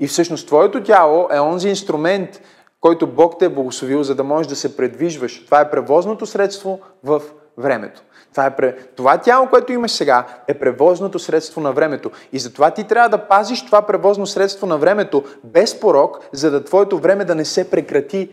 [0.01, 2.41] И всъщност твоето тяло е онзи инструмент,
[2.81, 5.45] който Бог те е благословил, за да можеш да се предвижваш.
[5.45, 7.23] Това е превозното средство в
[7.59, 8.03] времето.
[8.31, 12.11] Това, е, това тяло, което имаш сега, е превозното средство на времето.
[12.33, 16.65] И затова ти трябва да пазиш това превозно средство на времето без порок, за да
[16.65, 18.31] твоето време да не се прекрати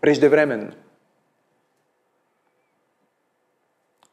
[0.00, 0.72] преждевременно.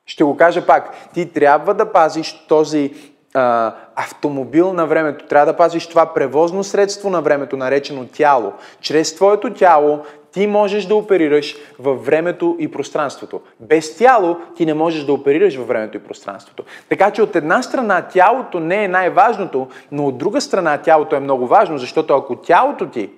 [0.05, 1.11] Ще го кажа пак.
[1.13, 5.26] Ти трябва да пазиш този а, автомобил на времето.
[5.26, 8.54] Трябва да пазиш това превозно средство на времето, наречено тяло.
[8.82, 10.00] Чрез твоето тяло
[10.32, 13.41] ти можеш да оперираш във времето и пространството.
[13.60, 16.63] Без тяло ти не можеш да оперираш във времето и пространството.
[16.89, 21.19] Така че от една страна тялото не е най-важното, но от друга страна тялото е
[21.19, 23.10] много важно, защото ако тялото ти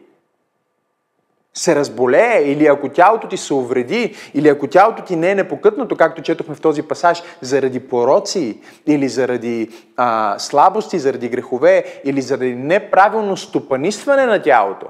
[1.53, 5.95] се разболее, или ако тялото ти се увреди, или ако тялото ти не е непокътнато,
[5.95, 12.55] както четохме в този пасаж, заради пороци, или заради а, слабости, заради грехове, или заради
[12.55, 14.87] неправилно стопанистване на тялото,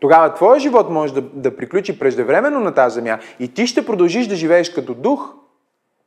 [0.00, 4.26] тогава твоя живот може да, да приключи преждевременно на тази земя и ти ще продължиш
[4.26, 5.34] да живееш като дух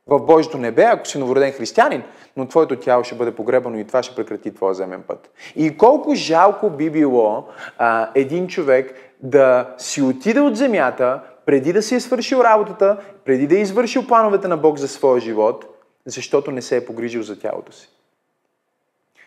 [0.06, 2.02] в Божието небе, ако си новороден християнин,
[2.36, 5.30] но твоето тяло ще бъде погребано и това ще прекрати твоя земен път.
[5.56, 11.82] И колко жалко би било а, един човек да си отиде от земята, преди да
[11.82, 15.64] си е свършил работата, преди да е извършил плановете на Бог за своя живот,
[16.06, 17.88] защото не се е погрижил за тялото си.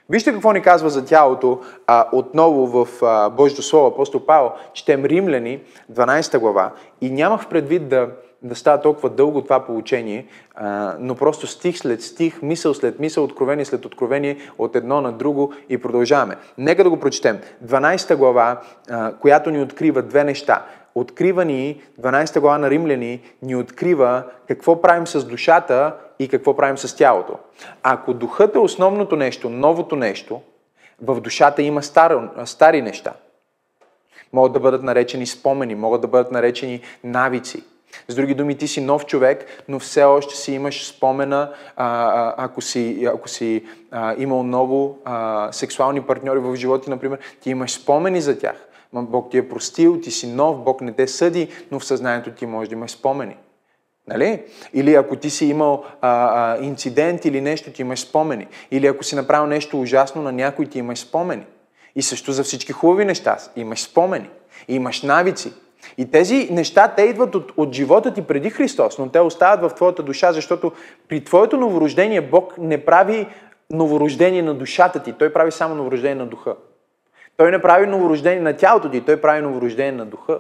[0.10, 2.88] Вижте какво ни казва за тялото а, отново в
[3.36, 3.88] Божието Слово.
[3.88, 6.72] Апостол Павел, четем Римляни, 12 глава.
[7.02, 8.10] И нямах предвид да,
[8.42, 13.24] да става толкова дълго това получение, а, но просто стих след стих, мисъл след мисъл,
[13.24, 16.36] откровение след откровение, от едно на друго и продължаваме.
[16.58, 17.40] Нека да го прочетем.
[17.66, 20.66] 12 глава, а, която ни открива две неща.
[20.96, 26.78] Открива ни, 12 глава на Римляни, ни открива какво правим с душата и какво правим
[26.78, 27.34] с тялото.
[27.84, 30.42] Ако духът е основното нещо, новото нещо,
[31.02, 33.14] в душата има стари, стари неща.
[34.34, 37.64] Могат да бъдат наречени спомени, могат да бъдат наречени навици–
[38.08, 43.06] с други думи, ти си нов човек, но все още си имаш спомена, ако си,
[43.14, 48.40] ако си а, имал много а, сексуални партньори в живота например, ти имаш спомени за
[48.40, 48.68] тях.
[48.94, 52.46] Бог ти е простил, ти си нов, Бог не те съди, но в съзнанието ти
[52.46, 53.38] може да имаш спомени.
[54.08, 54.44] Нали?
[54.74, 58.48] Или ако ти си имал а, а, инцидент или нещо, ти имаш спомени.
[58.72, 61.46] Или ако си направил нещо ужасно на някой, ти имаш спомени.
[61.96, 64.30] И също за всички хубави неща имаш спомени.
[64.68, 65.54] И имаш навици.
[65.98, 69.76] И тези неща, те идват от, от живота ти преди Христос, но те остават в
[69.76, 70.72] твоята душа, защото
[71.08, 73.28] при твоето новорождение Бог не прави
[73.72, 76.56] новорождение на душата ти, Той прави само новорождение на духа.
[77.38, 80.40] Той не прави новорождение на тялото ти, Той прави новорождение на духа.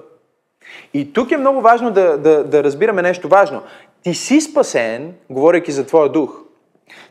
[0.93, 3.61] И тук е много важно да, да, да разбираме нещо важно.
[4.03, 6.43] Ти си спасен, говоряки за твоя дух.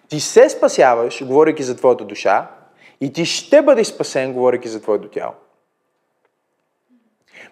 [0.08, 2.46] Ти се спасяваш, говоряки за твоята душа.
[3.00, 5.32] И ти ще бъдеш спасен, говоряки за твоето тяло.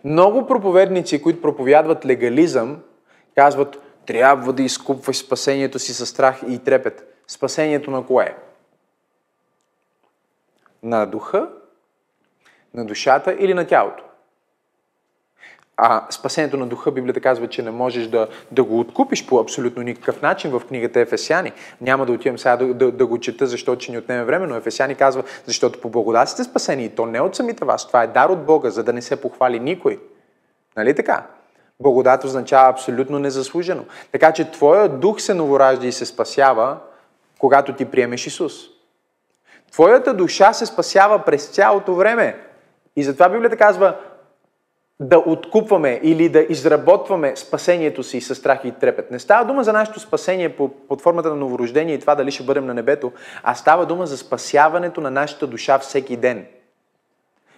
[0.04, 2.82] Много проповедници, които проповядват легализъм,
[3.34, 7.22] казват, трябва да изкупваш спасението си със страх и трепет.
[7.26, 8.36] Спасението на кое?
[10.82, 11.50] На духа,
[12.74, 14.04] на душата или на тялото?
[15.76, 19.82] А спасението на духа, Библията казва, че не можеш да, да го откупиш по абсолютно
[19.82, 21.52] никакъв начин в книгата Ефесяни.
[21.80, 24.56] Няма да отивам сега да, да, да го чета, защото че ни отнеме време, но
[24.56, 27.86] Ефесяни казва, защото по благодат сте спасени и то не от самите вас.
[27.86, 30.00] Това е дар от Бога, за да не се похвали никой.
[30.76, 31.26] Нали така?
[31.80, 33.84] Благодат означава абсолютно незаслужено.
[34.12, 36.78] Така че твоя дух се новоражда и се спасява,
[37.38, 38.52] когато ти приемеш Исус.
[39.72, 42.40] Твоята душа се спасява през цялото време.
[42.96, 43.96] И затова Библията казва,
[45.00, 49.10] да откупваме или да изработваме спасението си с страх и трепет.
[49.10, 50.56] Не става дума за нашето спасение
[50.88, 54.18] под формата на новорождение и това дали ще бъдем на небето, а става дума за
[54.18, 56.46] спасяването на нашата душа всеки ден.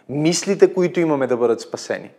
[0.08, 2.10] Мислите, които имаме да бъдат спасени.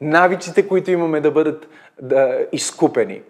[0.00, 1.68] Навиците, които имаме да бъдат
[2.02, 3.22] да, изкупени.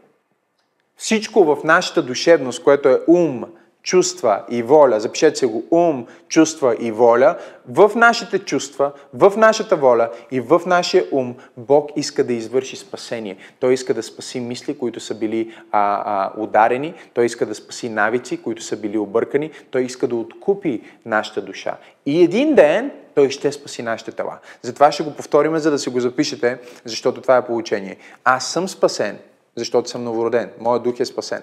[0.97, 3.45] Всичко в нашата душевност, което е ум,
[3.85, 7.37] чувства и воля, запишете се го, ум, чувства и воля,
[7.69, 13.37] в нашите чувства, в нашата воля и в нашия ум Бог иска да извърши спасение.
[13.61, 17.89] Той иска да спаси мисли, които са били а, а, ударени, Той иска да спаси
[17.89, 21.77] навици, които са били объркани, Той иска да откупи нашата душа.
[22.07, 24.39] И един ден той ще спаси нашите тела.
[24.63, 27.97] Затова ще го повторим, за да си го запишете, защото това е получение.
[28.25, 29.19] Аз съм спасен,
[29.57, 30.51] защото съм новороден.
[30.61, 31.43] Моят дух е спасен.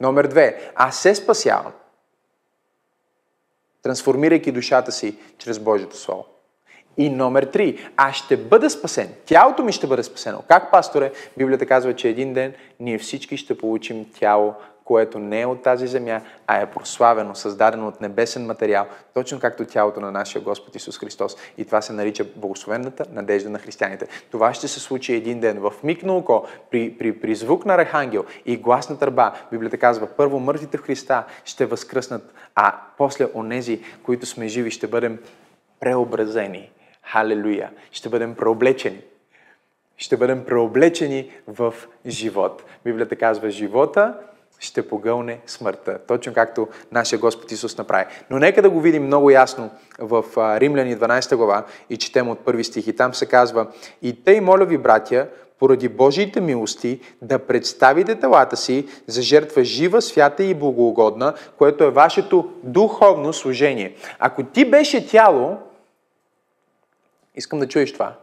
[0.00, 0.72] Номер две.
[0.74, 1.72] Аз се спасявам,
[3.82, 6.24] трансформирайки душата си чрез Божието Слово.
[6.96, 7.90] И номер три.
[7.96, 9.14] Аз ще бъда спасен.
[9.26, 10.42] Тялото ми ще бъде спасено.
[10.48, 11.12] Как, пасторе?
[11.36, 14.54] Библията казва, че един ден ние всички ще получим тяло,
[14.88, 19.64] което не е от тази земя, а е прославено, създадено от небесен материал, точно както
[19.64, 21.36] тялото на нашия Господ Исус Христос.
[21.58, 24.08] И това се нарича благословената надежда на християните.
[24.30, 27.74] Това ще се случи един ден в миг на око, при, при, при звук на
[27.74, 29.32] архангел и глас на търба.
[29.50, 34.86] Библията казва, първо мъртвите в Христа ще възкръснат, а после онези, които сме живи, ще
[34.86, 35.18] бъдем
[35.80, 36.70] преобразени.
[37.02, 37.70] Халелуя!
[37.90, 39.02] Ще бъдем преоблечени
[39.98, 41.74] ще бъдем преоблечени в
[42.06, 42.64] живот.
[42.84, 44.14] Библията казва, живота
[44.58, 45.98] ще погълне смъртта.
[46.06, 48.04] Точно както нашия Господ Исус направи.
[48.30, 50.24] Но нека да го видим много ясно в
[50.60, 52.86] Римляни 12 глава и четем от първи стих.
[52.86, 53.66] И там се казва
[54.02, 55.26] И тъй, моля ви, братя,
[55.58, 61.90] поради Божиите милости, да представите телата си за жертва жива, свята и благоугодна, което е
[61.90, 63.94] вашето духовно служение.
[64.18, 65.56] Ако ти беше тяло,
[67.36, 68.14] искам да чуеш това,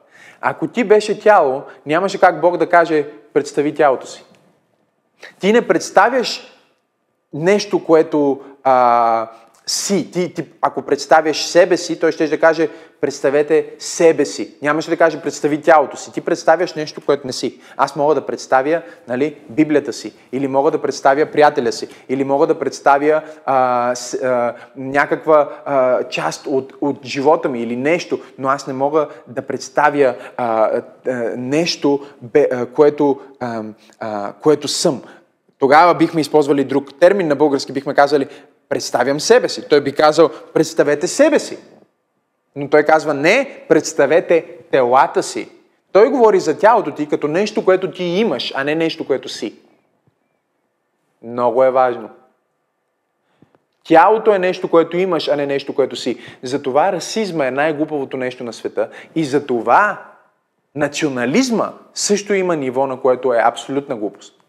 [0.41, 4.25] ако ти беше тяло, нямаше как Бог да каже, представи тялото си.
[5.39, 6.41] Ти не представяш
[7.33, 9.29] нещо, което а,
[9.67, 10.11] си.
[10.11, 12.69] Ти, ти, ако представяш себе си, той ще да каже
[13.05, 14.53] представете себе си.
[14.61, 16.13] Нямаше да каже представи тялото си.
[16.13, 17.59] Ти представяш нещо, което не си.
[17.77, 22.47] Аз мога да представя нали, Библията си, или мога да представя приятеля си, или мога
[22.47, 28.47] да представя а, с, а, някаква а, част от, от живота ми или нещо, но
[28.47, 33.63] аз не мога да представя а, а, нещо, бе, а, което, а,
[33.99, 35.01] а, което съм.
[35.59, 38.27] Тогава бихме използвали друг термин на български, бихме казали
[38.69, 39.69] представям себе си.
[39.69, 41.57] Той би казал представете себе си.
[42.55, 45.49] Но той казва не, представете телата си.
[45.91, 49.55] Той говори за тялото ти като нещо, което ти имаш, а не нещо, което си.
[51.23, 52.09] Много е важно.
[53.83, 56.19] Тялото е нещо, което имаш, а не нещо, което си.
[56.43, 58.89] Затова расизма е най-глупавото нещо на света.
[59.15, 60.05] И затова
[60.75, 64.43] национализма също има ниво, на което е абсолютна глупост.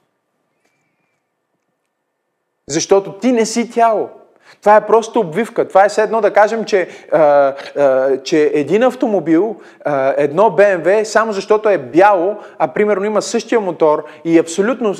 [2.66, 4.10] Защото ти не си тяло.
[4.60, 5.68] Това е просто обвивка.
[5.68, 7.18] Това е все едно да кажем, че, а,
[7.76, 13.60] а, че един автомобил, а, едно BMW, само защото е бяло, а примерно има същия
[13.60, 14.94] мотор и абсолютно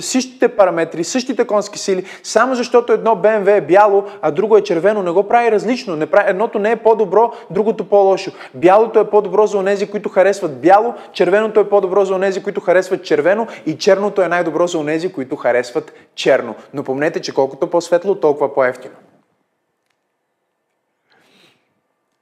[0.00, 5.02] същите параметри, същите конски сили, само защото едно BMW е бяло, а друго е червено,
[5.02, 5.96] не го прави различно.
[5.96, 8.30] Не прави, едното не е по-добро, другото по-лошо.
[8.54, 13.04] Бялото е по-добро за онези, които харесват бяло, червеното е по-добро за онези, които харесват
[13.04, 16.54] червено и черното е най-добро за онези, които харесват черно.
[16.74, 18.94] Но помнете, че колкото по-светло, толкова по-ефтино.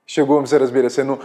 [0.08, 1.18] Шегувам се, разбира се, но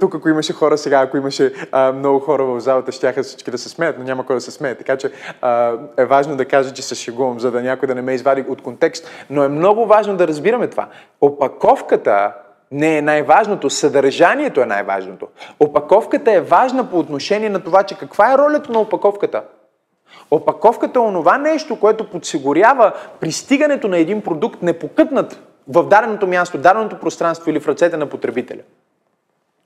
[0.00, 3.58] тук ако имаше хора сега, ако имаше а, много хора в залата, ще всички да
[3.58, 4.74] се смеят, но няма кой да се смее.
[4.74, 5.10] Така че
[5.40, 8.44] а, е важно да кажа, че се шегувам, за да някой да не ме извади
[8.48, 9.10] от контекст.
[9.30, 10.88] Но е много важно да разбираме това.
[11.20, 12.32] Опаковката
[12.70, 15.28] не е най-важното, съдържанието е най-важното.
[15.60, 19.42] Опаковката е важна по отношение на това, че каква е ролята на опаковката.
[20.30, 26.98] Опаковката е онова нещо, което подсигурява пристигането на един продукт непокътнат в даденото място, даденото
[26.98, 28.60] пространство или в ръцете на потребителя.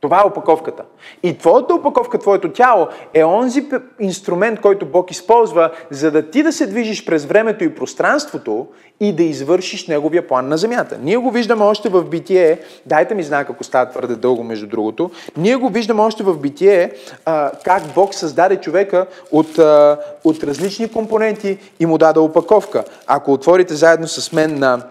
[0.00, 0.82] Това е опаковката.
[1.22, 3.68] И твоята опаковка, твоето тяло е онзи
[4.00, 8.66] инструмент, който Бог използва, за да ти да се движиш през времето и пространството
[9.00, 10.98] и да извършиш неговия план на земята.
[11.02, 15.10] Ние го виждаме още в битие, дайте ми знак, ако става твърде дълго между другото,
[15.36, 16.92] ние го виждаме още в битие,
[17.24, 22.84] а, как Бог създаде човека от, а, от различни компоненти и му даде опаковка.
[23.06, 24.82] Ако отворите заедно с мен на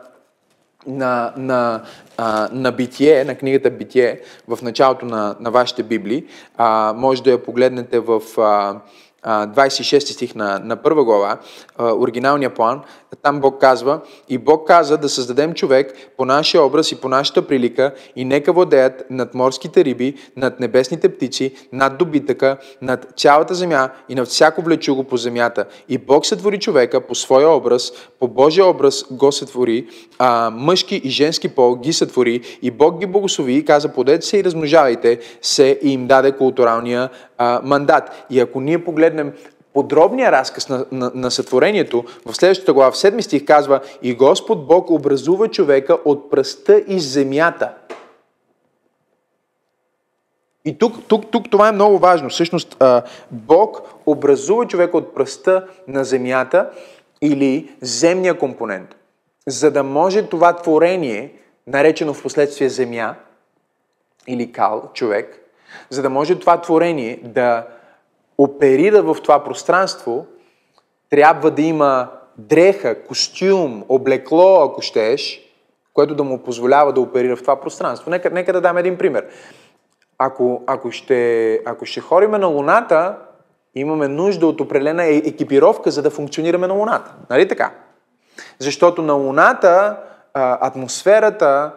[0.88, 1.84] на, на,
[2.18, 6.26] а, на Битие, на книгата Битие, в началото на, на вашите Библии.
[6.58, 8.82] А, може да я погледнете в, а,
[9.24, 11.38] 26 стих на, на първа глава,
[11.80, 12.82] оригиналния план,
[13.16, 17.48] там Бог казва, и Бог каза да създадем човек по нашия образ и по нашата
[17.48, 23.90] прилика и нека владеят над морските риби, над небесните птици, над добитъка, над цялата земя
[24.10, 25.66] и над всяко влечуго по земята.
[25.90, 29.88] И Бог сътвори човека по своя образ, по Божия образ го сътвори,
[30.20, 34.38] а, мъжки и женски пол ги сътвори и Бог ги благослови и каза, подете се
[34.38, 38.26] и размножавайте се и им даде културалния а, мандат.
[38.30, 39.34] И ако ние погледнем
[39.74, 44.68] подробния разказ на, на, на сътворението, в следващата глава, в 7 стих казва И Господ
[44.68, 47.74] Бог образува човека от пръста и земята.
[50.66, 52.30] И тук, тук, тук това е много важно.
[52.30, 52.84] Всъщност,
[53.32, 56.70] Бог образува човека от пръста на земята
[57.22, 58.96] или земния компонент,
[59.48, 61.34] за да може това творение,
[61.68, 63.16] наречено в последствие земя
[64.28, 65.52] или кал, човек,
[65.90, 67.68] за да може това творение да
[68.40, 70.26] оперира в това пространство,
[71.10, 75.42] трябва да има дреха, костюм, облекло, ако щеш,
[75.94, 78.10] което да му позволява да оперира в това пространство.
[78.10, 79.26] Нека, нека да дам един пример.
[80.18, 83.16] Ако, ако, ще, ако ще хориме на Луната,
[83.76, 87.14] имаме нужда от определена е, екипировка, за да функционираме на Луната.
[87.30, 87.72] Нали така?
[88.60, 89.98] Защото на Луната
[90.34, 91.72] атмосферата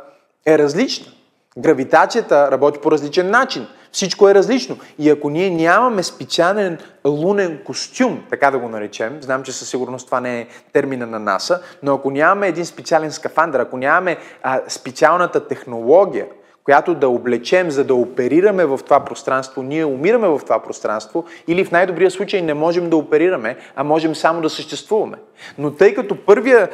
[0.46, 1.12] е различна.
[1.58, 3.66] Гравитацията работи по различен начин.
[3.92, 4.78] Всичко е различно.
[4.98, 10.06] И ако ние нямаме специален лунен костюм, така да го наречем, знам, че със сигурност
[10.06, 14.60] това не е термина на НАСА, но ако нямаме един специален скафандър, ако нямаме а,
[14.68, 16.26] специалната технология,
[16.64, 21.64] която да облечем, за да оперираме в това пространство, ние умираме в това пространство или
[21.64, 25.16] в най-добрия случай не можем да оперираме, а можем само да съществуваме.
[25.58, 26.68] Но тъй като първия,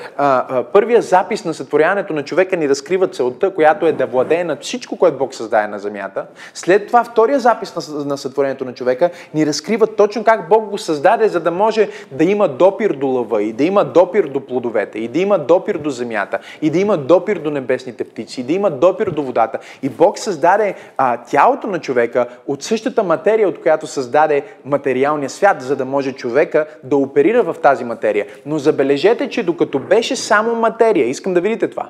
[0.72, 4.96] първия запис на сътворяването на човека ни разкрива целта, която е да владее над всичко,
[4.96, 9.86] което Бог създаде на земята, след това втория запис на сътворението на човека ни разкрива
[9.86, 13.64] точно как Бог го създаде, за да може да има допир до лъва и да
[13.64, 17.50] има допир до плодовете и да има допир до земята и да има допир до
[17.50, 19.58] небесните птици и да има допир до водата.
[19.82, 25.62] И Бог създаде а, тялото на човека от същата материя, от която създаде материалния свят,
[25.62, 28.26] за да може човека да оперира в тази материя.
[28.46, 31.88] Но забележете, че докато беше само материя, искам да видите това,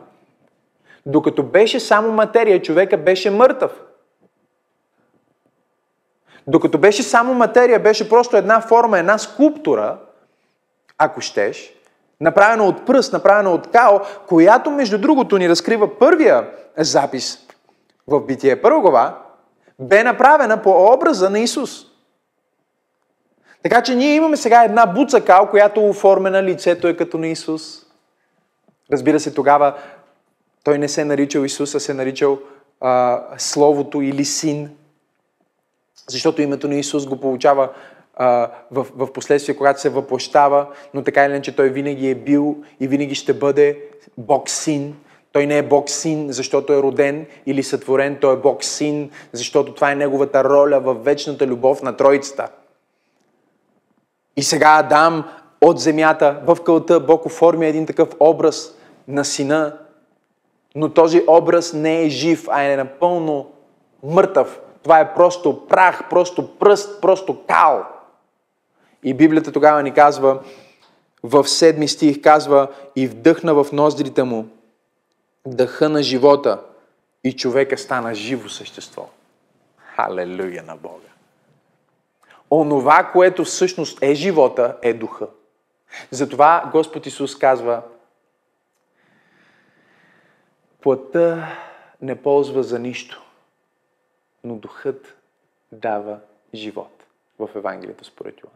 [1.06, 3.72] докато беше само материя, човека беше мъртъв.
[6.46, 9.96] Докато беше само материя, беше просто една форма, една скулптура,
[10.98, 11.74] ако щеш,
[12.20, 17.47] направена от пръст, направена от као, която между другото ни разкрива първия запис
[18.08, 19.18] в Битие първа глава,
[19.78, 21.86] бе направена по образа на Исус.
[23.62, 27.26] Така че ние имаме сега една буца кал, която е оформена, лицето е като на
[27.26, 27.86] Исус.
[28.92, 29.74] Разбира се, тогава
[30.64, 32.38] той не се е наричал Исус, а се е наричал
[32.80, 34.70] а, Словото или Син.
[36.08, 37.68] Защото името на Исус го получава
[38.70, 42.88] в, в последствие, когато се въплощава, но така или иначе той винаги е бил и
[42.88, 43.82] винаги ще бъде
[44.18, 44.96] Бог Син.
[45.32, 49.74] Той не е Бог Син, защото е роден или сътворен, той е Бог Син, защото
[49.74, 52.48] това е неговата роля в вечната любов на Троицата.
[54.36, 55.24] И сега Адам
[55.60, 58.74] от земята в кълта Бог оформя един такъв образ
[59.08, 59.78] на сина,
[60.74, 63.50] но този образ не е жив, а е напълно
[64.02, 64.60] мъртъв.
[64.82, 67.84] Това е просто прах, просто пръст, просто кал.
[69.02, 70.38] И Библията тогава ни казва,
[71.22, 74.46] в седми стих казва, и вдъхна в ноздрите му
[75.50, 76.62] дъха на живота
[77.24, 79.08] и човека стана живо същество.
[79.76, 81.08] Халелуя на Бога
[82.50, 85.26] онова, което всъщност е живота, е духа.
[86.10, 87.82] Затова Господ Исус казва,
[90.80, 91.56] плътта
[92.02, 93.22] не ползва за нищо,
[94.44, 95.16] но духът
[95.72, 96.18] дава
[96.54, 97.04] живот
[97.38, 98.52] в Евангелието според Йоан.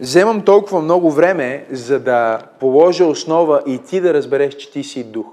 [0.00, 5.04] Вземам толкова много време, за да положа основа и ти да разбереш, че ти си
[5.04, 5.26] дух.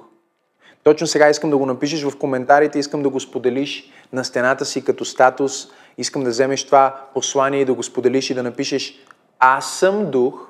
[0.84, 4.86] Точно сега искам да го напишеш в коментарите, искам да го споделиш на стената си
[4.86, 5.68] като статус,
[5.98, 8.94] искам да вземеш това послание и да го споделиш и да напишеш
[9.40, 10.48] Аз съм дух,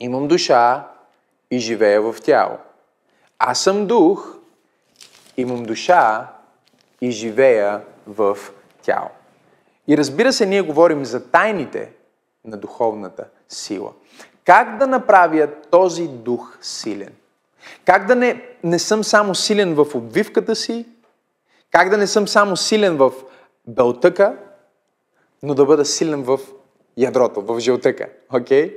[0.00, 0.88] имам душа
[1.50, 2.56] и живея в тяло.
[3.38, 4.36] Аз съм дух,
[5.36, 6.26] имам душа
[7.00, 8.38] и живея в
[8.82, 9.08] тяло.
[9.88, 11.92] И разбира се, ние говорим за тайните
[12.44, 13.92] на духовната сила.
[14.44, 17.12] Как да направя този дух силен?
[17.84, 20.86] Как да не, не съм само силен в обвивката си,
[21.70, 23.12] как да не съм само силен в
[23.66, 24.36] белтъка,
[25.42, 26.40] но да бъда силен в
[26.96, 28.08] ядрото, в жълтъка.
[28.32, 28.68] Окей?
[28.68, 28.76] Okay?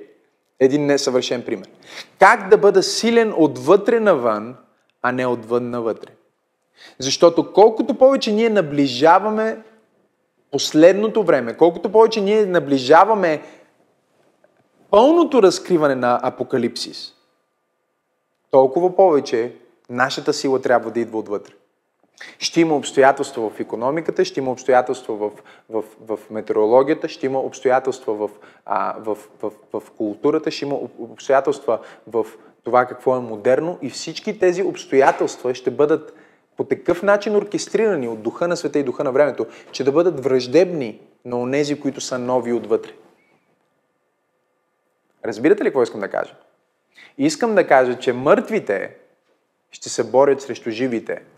[0.60, 1.68] Един несъвършен пример.
[2.20, 4.56] Как да бъда силен отвътре навън,
[5.02, 6.10] а не отвън навътре?
[7.00, 9.64] Защото колкото повече ние наближаваме
[10.52, 13.42] последното време, колкото повече ние наближаваме
[14.90, 17.13] пълното разкриване на Апокалипсис,
[18.54, 19.56] толкова повече
[19.90, 21.54] нашата сила трябва да идва отвътре.
[22.40, 25.32] Ще има обстоятелства в економиката, ще има обстоятелства в,
[25.70, 28.30] в, в метеорологията, ще има обстоятелства в,
[28.66, 32.26] а, в, в, в, културата, ще има обстоятелства в
[32.64, 36.14] това какво е модерно и всички тези обстоятелства ще бъдат
[36.58, 40.24] по такъв начин оркестрирани от духа на света и духа на времето, че да бъдат
[40.24, 42.92] враждебни на онези, които са нови отвътре.
[45.26, 46.36] Разбирате ли какво искам да кажа?
[47.18, 48.96] Искам да кажа, че мъртвите
[49.72, 51.22] ще се борят срещу живите–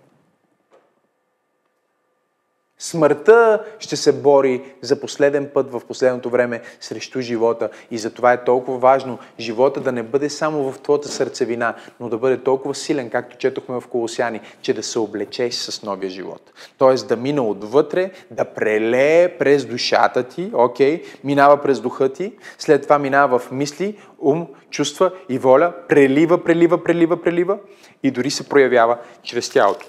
[2.79, 7.69] Смъртта ще се бори за последен път в последното време срещу живота.
[7.91, 12.17] И затова е толкова важно живота да не бъде само в твоята сърцевина, но да
[12.17, 16.53] бъде толкова силен, както четохме в Колосяни, че да се облечеш с новия живот.
[16.77, 22.33] Тоест да мина отвътре, да прелее през душата ти, окей, okay, минава през духа ти,
[22.57, 27.57] след това минава в мисли, ум, чувства и воля, прелива, прелива, прелива, прелива
[28.03, 29.85] и дори се проявява чрез тялото.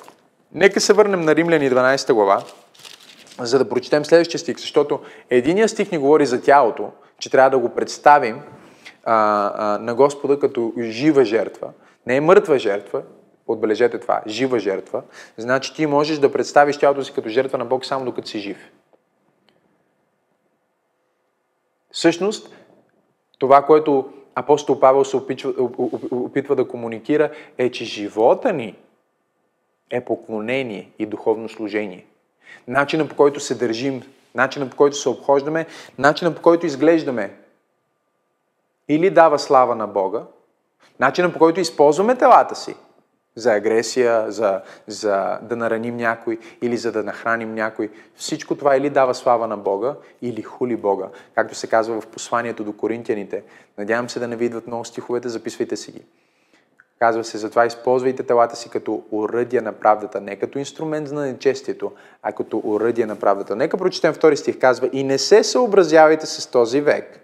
[0.53, 2.43] Нека се върнем на Римляни 12 глава,
[3.39, 7.59] за да прочетем следващия стих, защото единият стих ни говори за тялото, че трябва да
[7.59, 8.41] го представим
[9.05, 11.73] а, а, на Господа като жива жертва.
[12.07, 13.03] Не е мъртва жертва,
[13.47, 15.03] отбележете това, жива жертва.
[15.37, 18.71] Значи ти можеш да представиш тялото си като жертва на Бог само докато си жив.
[21.91, 22.55] Всъщност,
[23.39, 25.53] това, което апостол Павел се опитва,
[26.11, 28.79] опитва да комуникира, е, че живота ни
[29.91, 32.07] е поклонение и духовно служение
[32.69, 34.03] начина по който се държим,
[34.35, 35.67] начина по който се обхождаме,
[35.99, 37.35] начина по който изглеждаме.
[38.89, 40.23] Или дава слава на Бога,
[41.01, 42.75] начина по който използваме телата си
[43.37, 47.91] за агресия, за, за да нараним някой или за да нахраним някой.
[48.15, 52.65] Всичко това или дава слава на Бога, или хули Бога, както се казва в посланието
[52.65, 53.43] до коринтияните.
[53.79, 56.03] Надявам се да не видват много стиховете, записвайте си ги.
[56.99, 61.93] Казва се, затова използвайте телата си като уръдия на правдата, не като инструмент на нечестието,
[62.23, 63.57] а като уръдия на правдата.
[63.57, 64.59] Нека прочетем втори стих.
[64.59, 67.21] Казва, и не се съобразявайте с този век,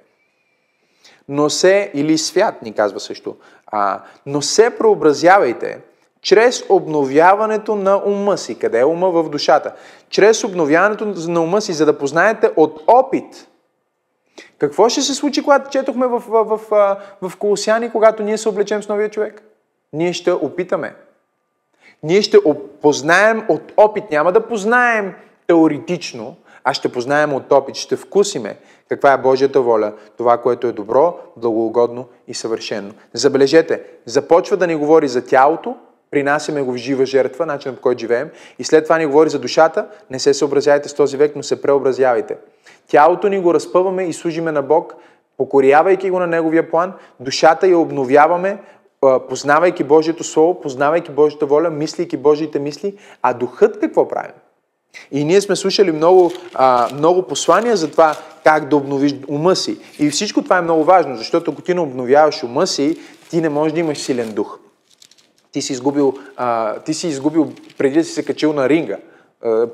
[1.29, 5.81] но се, или свят, ни казва също, а, но се преобразявайте
[6.21, 8.59] чрез обновяването на ума си.
[8.59, 9.11] Къде е ума?
[9.11, 9.73] В душата.
[10.09, 13.49] Чрез обновяването на ума си, за да познаете от опит,
[14.59, 18.83] какво ще се случи, когато четохме в, в, в, в Колосяни, когато ние се облечем
[18.83, 19.43] с новия човек?
[19.93, 20.95] Ние ще опитаме.
[22.03, 22.39] Ние ще
[22.83, 24.05] познаем от опит.
[24.11, 25.15] Няма да познаем
[25.47, 27.75] теоретично, а ще познаем от опит.
[27.75, 28.57] Ще вкусиме
[28.93, 32.91] каква е Божията воля, това, което е добро, благоугодно и съвършено.
[33.13, 35.77] Забележете, започва да ни говори за тялото,
[36.11, 39.39] принасяме го в жива жертва, начинът по който живеем, и след това ни говори за
[39.39, 42.37] душата, не се съобразявайте с този век, но се преобразявайте.
[42.89, 44.95] Тялото ни го разпъваме и служиме на Бог,
[45.37, 48.59] покорявайки го на Неговия план, душата я обновяваме,
[49.29, 54.33] познавайки Божието Слово, познавайки Божията воля, мислейки Божиите мисли, а духът какво прави?
[55.13, 59.79] И ние сме слушали много, а, много послания за това как да обновиш ума си.
[59.99, 62.99] И всичко това е много важно, защото ако ти не обновяваш ума си,
[63.31, 64.59] ти не можеш да имаш силен дух.
[65.53, 68.97] Ти си изгубил, а, ти си изгубил преди да си се качил на ринга.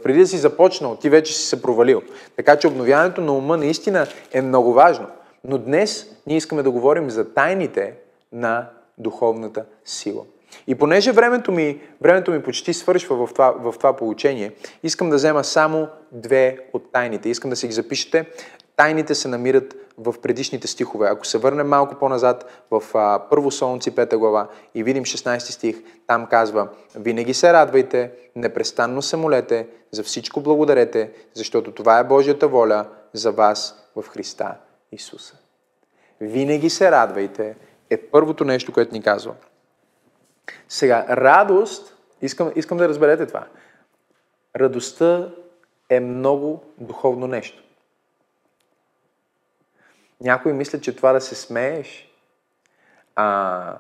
[0.03, 2.03] Преди да си започнал, ти вече си се провалил.
[2.37, 5.07] Така че обновяването на ума наистина е много важно.
[5.45, 7.93] Но днес ние искаме да говорим за тайните
[8.33, 8.67] на
[8.99, 10.25] духовната сила.
[10.67, 15.17] И понеже времето ми, времето ми почти свършва в това, в това получение, искам да
[15.17, 17.29] взема само две от тайните.
[17.29, 18.27] Искам да си ги запишете.
[18.77, 21.09] Тайните се намират в предишните стихове.
[21.09, 25.77] Ако се върнем малко по-назад в а, Първо Солнци, 5 глава и видим 16 стих,
[26.07, 32.49] там казва Винаги се радвайте, непрестанно се молете, за всичко благодарете, защото това е Божията
[32.49, 34.55] воля за вас в Христа
[34.93, 35.35] Исуса.
[36.21, 37.57] Винаги се радвайте,
[37.91, 39.35] е първото нещо, което ни казва.
[40.69, 43.47] Сега, радост, искам, искам да разберете това.
[44.57, 45.31] Радостта
[45.89, 47.63] е много духовно нещо.
[50.21, 52.13] Някои мислят, че това да се смееш
[53.17, 53.79] а,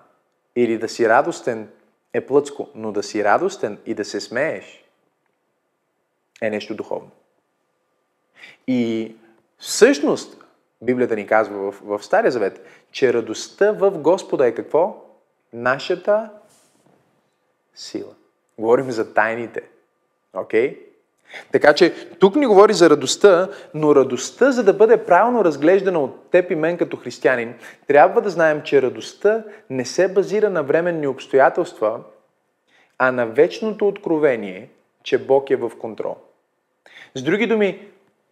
[0.56, 1.70] или да си радостен
[2.12, 4.84] е плъцко, но да си радостен и да се смееш
[6.40, 7.10] е нещо духовно.
[8.66, 9.16] И
[9.58, 10.44] всъщност,
[10.82, 15.04] Библията ни казва в, в Стария Завет, че радостта в Господа е какво?
[15.52, 16.30] Нашата
[17.74, 18.14] сила.
[18.58, 19.62] Говорим за тайните.
[20.34, 20.74] Окей?
[20.74, 20.88] Okay?
[21.52, 26.30] Така че тук ни говори за радостта, но радостта, за да бъде правилно разглеждана от
[26.30, 27.54] теб и мен като християнин,
[27.86, 32.00] трябва да знаем, че радостта не се базира на временни обстоятелства,
[32.98, 34.70] а на вечното откровение,
[35.02, 36.16] че Бог е в контрол.
[37.14, 37.88] С други думи,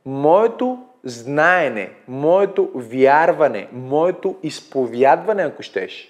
[0.06, 6.08] моето знаене, моето вярване, моето изповядване, ако щеш,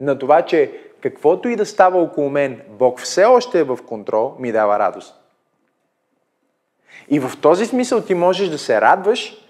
[0.00, 4.34] на това, че каквото и да става около мен, Бог все още е в контрол,
[4.38, 5.14] ми дава радост.
[7.08, 9.47] И в този смисъл ти можеш да се радваш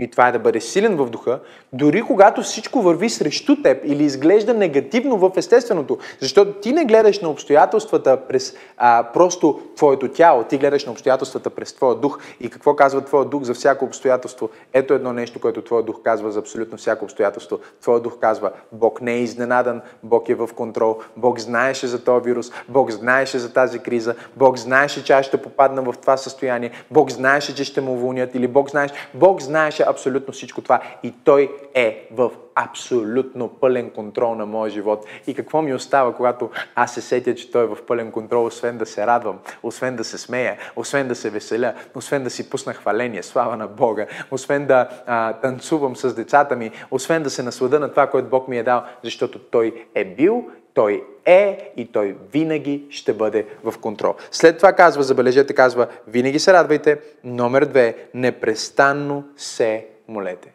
[0.00, 1.40] и това е да бъде силен в духа,
[1.72, 5.98] дори когато всичко върви срещу теб или изглежда негативно в естественото.
[6.20, 11.50] Защото ти не гледаш на обстоятелствата през а, просто твоето тяло, ти гледаш на обстоятелствата
[11.50, 12.18] през твоя дух.
[12.40, 14.50] И какво казва твоя дух за всяко обстоятелство?
[14.72, 17.58] Ето едно нещо, което твоя дух казва за абсолютно всяко обстоятелство.
[17.80, 22.24] Твоя дух казва, Бог не е изненадан, Бог е в контрол, Бог знаеше за този
[22.24, 26.70] вирус, Бог знаеше за тази криза, Бог знаеше, че аз ще попадна в това състояние,
[26.90, 31.14] Бог знаеше, че ще му уволнят или Бог знаеше, Бог знаеше абсолютно всичко това и
[31.24, 35.06] Той е в абсолютно пълен контрол на моя живот.
[35.26, 38.78] И какво ми остава, когато аз се сетя, че Той е в пълен контрол, освен
[38.78, 42.74] да се радвам, освен да се смея, освен да се веселя, освен да си пусна
[42.74, 47.80] хваление, слава на Бога, освен да а, танцувам с децата ми, освен да се наслада
[47.80, 52.16] на това, което Бог ми е дал, защото Той е бил той е и той
[52.32, 54.14] винаги ще бъде в контрол.
[54.30, 57.00] След това казва, забележете, казва, винаги се радвайте.
[57.24, 60.52] Номер две, непрестанно се молете.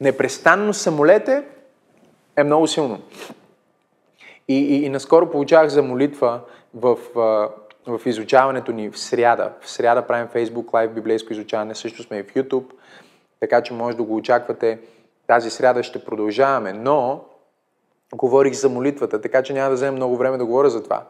[0.00, 1.42] Непрестанно се молете
[2.36, 3.02] е много силно.
[4.48, 6.40] И, и, и наскоро получавах за молитва
[6.74, 6.98] в,
[7.86, 9.52] в изучаването ни в сряда.
[9.60, 12.70] В сряда правим Facebook Live библейско изучаване, също сме и в YouTube,
[13.40, 14.78] така че може да го очаквате.
[15.26, 17.24] Тази сряда ще продължаваме, но
[18.16, 21.04] говорих за молитвата, така че няма да вземем много време да говоря за това.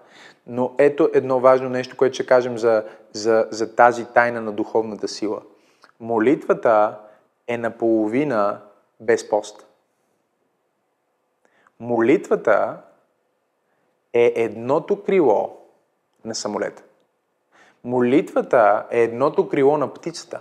[0.47, 5.09] Но ето едно важно нещо, което ще кажем за, за, за тази тайна на духовната
[5.09, 5.43] сила.
[6.01, 6.99] Молитвата
[7.49, 8.61] е наполовина
[9.01, 9.67] без пост.
[11.81, 12.77] Молитвата
[14.13, 15.57] е едното крило
[16.25, 16.83] на самолета.
[17.85, 20.41] Молитвата е едното крило на птицата.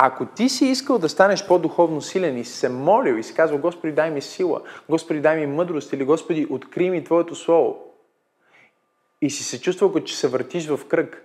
[0.00, 3.58] Ако ти си искал да станеш по-духовно силен и си се молил и си казва,
[3.58, 7.84] Господи, дай ми сила, Господи, дай ми мъдрост или Господи, откри ми Твоето Слово
[9.22, 11.22] и си се чувствал, като че се въртиш в кръг,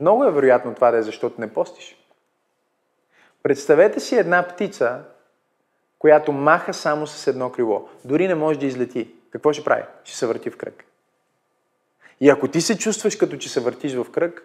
[0.00, 1.96] много е вероятно това да е защото не постиш.
[3.42, 5.00] Представете си една птица,
[5.98, 7.88] която маха само с едно крило.
[8.04, 9.10] Дори не може да излети.
[9.30, 9.82] Какво ще прави?
[10.04, 10.84] Ще се върти в кръг.
[12.20, 14.42] И ако ти се чувстваш като че се въртиш в кръг,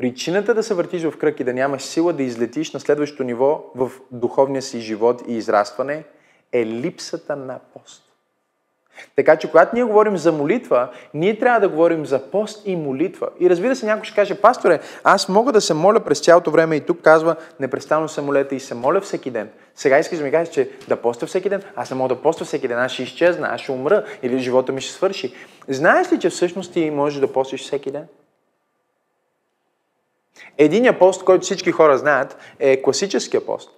[0.00, 3.64] причината да се въртиш в кръг и да нямаш сила да излетиш на следващото ниво
[3.74, 6.04] в духовния си живот и израстване
[6.52, 8.02] е липсата на пост.
[9.16, 13.28] Така че, когато ние говорим за молитва, ние трябва да говорим за пост и молитва.
[13.40, 16.76] И разбира се, някой ще каже, пасторе, аз мога да се моля през цялото време
[16.76, 19.50] и тук казва, непрестанно се молете и се моля всеки ден.
[19.74, 22.44] Сега искаш да ми кажеш, че да поста всеки ден, аз не мога да поста
[22.44, 25.34] всеки ден, аз ще изчезна, аз ще умра или живота ми ще свърши.
[25.68, 28.06] Знаеш ли, че всъщност ти можеш да постиш всеки ден?
[30.58, 33.70] Единият пост, който всички хора знаят, е класическия пост,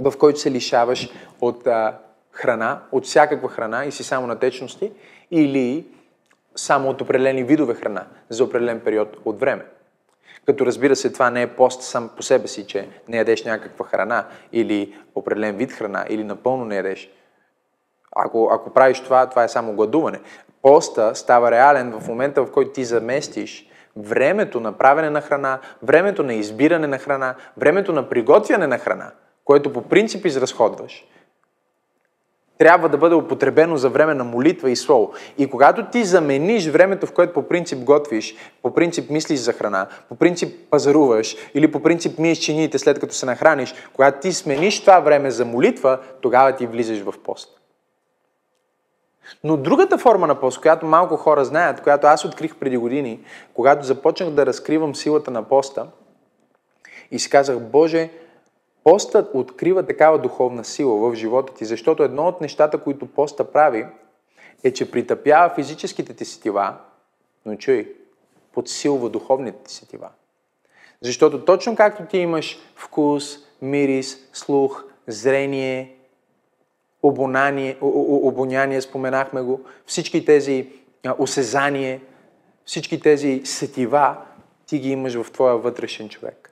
[0.00, 1.10] в който се лишаваш
[1.40, 1.98] от а,
[2.32, 4.92] храна, от всякаква храна и си само на течности,
[5.30, 5.86] или
[6.56, 9.64] само от определени видове храна за определен период от време.
[10.46, 13.86] Като разбира се, това не е пост сам по себе си, че не ядеш някаква
[13.86, 17.10] храна или определен вид храна или напълно не ядеш.
[18.16, 20.20] Ако, ако правиш това, това е само гладуване.
[20.62, 26.22] Поста става реален в момента, в който ти заместиш времето на правене на храна, времето
[26.22, 29.10] на избиране на храна, времето на приготвяне на храна,
[29.44, 31.04] което по принцип изразходваш,
[32.58, 35.12] трябва да бъде употребено за време на молитва и слово.
[35.38, 39.86] И когато ти замениш времето, в което по принцип готвиш, по принцип мислиш за храна,
[40.08, 44.80] по принцип пазаруваш или по принцип миеш чиниите след като се нахраниш, когато ти смениш
[44.80, 47.63] това време за молитва, тогава ти влизаш в пост.
[49.44, 53.20] Но другата форма на пост, която малко хора знаят, която аз открих преди години,
[53.54, 55.86] когато започнах да разкривам силата на поста
[57.10, 58.10] и си казах, Боже,
[58.84, 63.86] Постът открива такава духовна сила в живота ти, защото едно от нещата, които поста прави,
[64.64, 66.74] е, че притъпява физическите ти сетива,
[67.46, 67.94] но чуй,
[68.52, 70.08] подсилва духовните ти сетива.
[71.00, 75.93] Защото точно както ти имаш вкус, мирис, слух, зрение,
[77.04, 80.68] обонание, обоняние, споменахме го, всички тези
[81.18, 82.00] осезание,
[82.64, 84.16] всички тези сетива,
[84.66, 86.50] ти ги имаш в твоя вътрешен човек.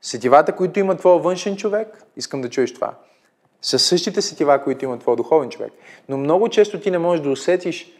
[0.00, 2.94] Сетивата, които има твоя външен човек, искам да чуеш това,
[3.62, 5.72] са същите сетива, които има твоя духовен човек.
[6.08, 7.92] Но много често ти не можеш да усетиш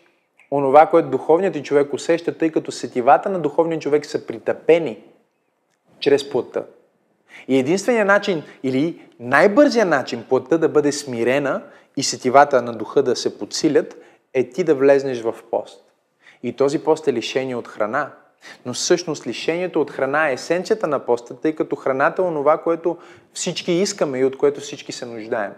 [0.51, 4.99] онова, което духовният ти човек усеща, тъй като сетивата на духовния човек са притъпени
[6.01, 6.65] чрез плътта.
[7.49, 11.63] И единственият начин или най-бързият начин плътта да бъде смирена
[11.97, 13.97] и сетивата на духа да се подсилят,
[14.35, 15.85] е ти да влезнеш в пост.
[16.43, 18.11] И този пост е лишение от храна.
[18.67, 22.97] Но всъщност лишението от храна е есенцията на поста, тъй като храната е онова, което
[23.33, 25.53] всички искаме и от което всички се нуждаем.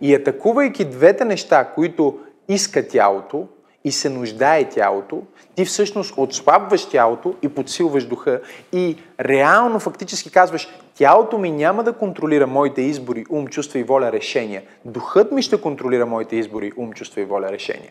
[0.00, 3.48] И атакувайки двете неща, които иска тялото
[3.84, 5.22] и се нуждае тялото,
[5.54, 8.40] ти всъщност отслабваш тялото и подсилваш духа
[8.72, 14.12] и реално фактически казваш, тялото ми няма да контролира моите избори, ум, чувства и воля,
[14.12, 14.62] решения.
[14.84, 17.90] Духът ми ще контролира моите избори, ум, чувства и воля, решения.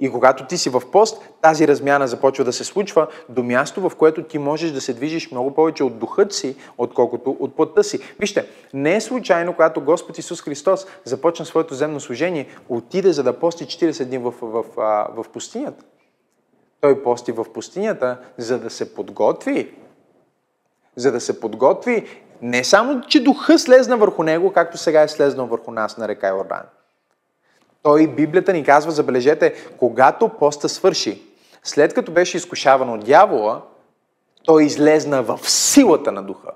[0.00, 3.96] И когато ти си в пост, тази размяна започва да се случва до място, в
[3.96, 7.98] което ти можеш да се движиш много повече от духът си, отколкото от плътта си.
[8.20, 13.38] Вижте, не е случайно, когато Господ Исус Христос започна своето земно служение, отиде за да
[13.38, 15.84] пости 40 дни в, в, в, в пустинята.
[16.80, 19.74] Той пости в пустинята, за да се подготви.
[20.96, 22.04] За да се подготви
[22.42, 26.28] не само, че духа слезна върху него, както сега е слезнал върху нас на река
[26.28, 26.62] Йордан
[27.84, 31.22] той, Библията ни казва, забележете, когато поста свърши,
[31.62, 33.62] след като беше изкушаван от дявола,
[34.44, 36.50] той излезна в силата на духа.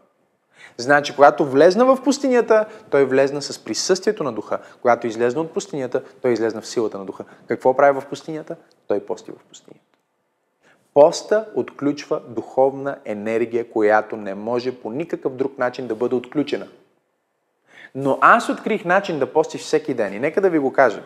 [0.76, 4.58] Значи, когато влезна в пустинята, той влезна с присъствието на духа.
[4.82, 7.24] Когато излезна от пустинята, той излезна в силата на духа.
[7.46, 8.56] Какво прави в пустинята?
[8.86, 9.84] Той пости в пустинята.
[10.94, 16.66] Поста отключва духовна енергия, която не може по никакъв друг начин да бъде отключена.
[17.94, 21.02] Но аз открих начин да постиш всеки ден и нека да ви го кажа.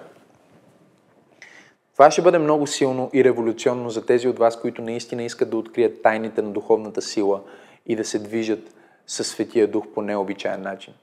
[2.03, 5.57] Това ще бъде много силно и революционно за тези от вас, които наистина искат да
[5.57, 7.41] открият тайните на духовната сила
[7.87, 8.75] и да се движат
[9.07, 10.95] със Светия Дух по необичайен начин.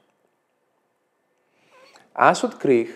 [2.14, 2.88] Аз открих,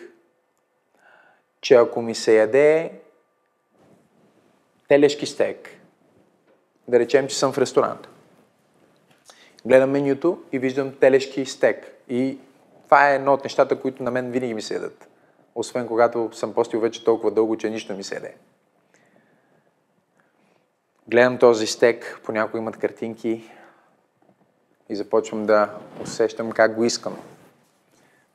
[1.60, 2.92] че ако ми се яде
[4.88, 5.68] телешки стек,
[6.88, 8.08] да речем, че съм в ресторант,
[9.66, 11.96] гледам менюто и виждам телешки стек.
[12.08, 12.38] И
[12.84, 15.08] това е едно от нещата, които на мен винаги ми се ядат
[15.54, 18.34] освен когато съм постил вече толкова дълго, че нищо ми се еде.
[21.08, 23.50] Гледам този стек, понякога имат картинки
[24.88, 27.18] и започвам да усещам как го искам.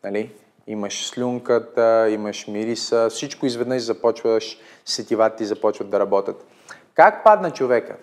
[0.04, 0.36] Нали?
[0.68, 6.46] Имаш слюнката, имаш мириса, всичко изведнъж започваш, сетивата ти започват да работят.
[6.94, 7.96] Как падна човека?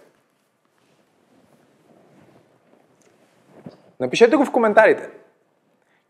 [4.01, 5.11] Напишете го в коментарите.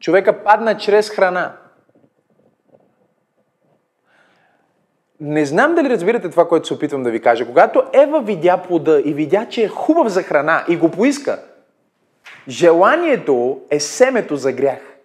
[0.00, 1.56] Човека падна чрез храна.
[5.20, 7.46] Не знам дали разбирате това, което се опитвам да ви кажа.
[7.46, 11.42] Когато Ева видя плода и видя, че е хубав за храна и го поиска,
[12.48, 14.96] желанието е семето за грях.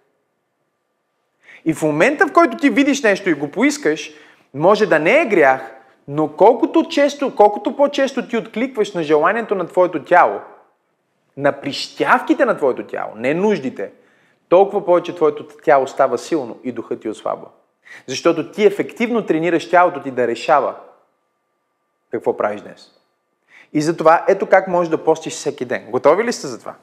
[1.64, 4.10] И в момента, в който ти видиш нещо и го поискаш,
[4.54, 5.72] може да не е грях,
[6.08, 10.40] но колкото, често, колкото по-често ти откликваш на желанието на твоето тяло,
[11.36, 13.90] на прищявките на твоето тяло, не нуждите,
[14.48, 17.46] толкова повече твоето тяло става силно и духът ти отслабва.
[18.06, 20.74] Защото ти ефективно тренираш тялото ти да решава
[22.10, 22.90] какво правиш днес.
[23.72, 25.86] И затова ето как можеш да постиш всеки ден.
[25.90, 26.74] Готови ли сте за това?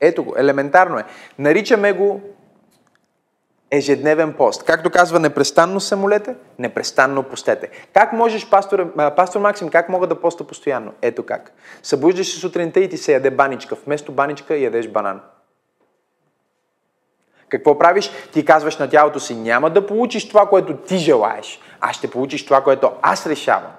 [0.00, 1.04] Ето го, елементарно е.
[1.38, 2.20] Наричаме го
[3.70, 4.64] ежедневен пост.
[4.64, 7.70] Както казва, непрестанно се молете, непрестанно постете.
[7.94, 10.92] Как можеш, пастор, пастор Максим, как мога да поста постоянно?
[11.02, 11.52] Ето как.
[11.82, 13.76] Събуждаш се сутринта и ти се яде баничка.
[13.86, 15.20] Вместо баничка ядеш банан.
[17.48, 18.10] Какво правиш?
[18.32, 22.44] Ти казваш на тялото си, няма да получиш това, което ти желаеш, а ще получиш
[22.44, 23.72] това, което аз решавам.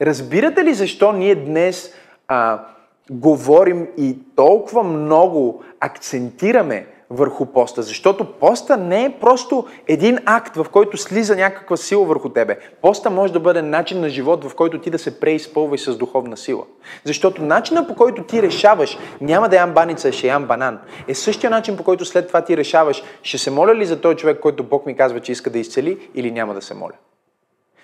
[0.00, 1.94] Разбирате ли защо ние днес
[2.28, 2.64] а,
[3.10, 10.66] говорим и толкова много акцентираме върху поста, защото поста не е просто един акт, в
[10.72, 12.58] който слиза някаква сила върху тебе.
[12.82, 16.36] Поста може да бъде начин на живот, в който ти да се преизпълваш с духовна
[16.36, 16.64] сила.
[17.04, 21.50] Защото начинът по който ти решаваш, няма да ям баница, ще ям банан, е същия
[21.50, 24.64] начин по който след това ти решаваш, ще се моля ли за този човек, който
[24.64, 26.94] Бог ми казва, че иска да изцели или няма да се моля.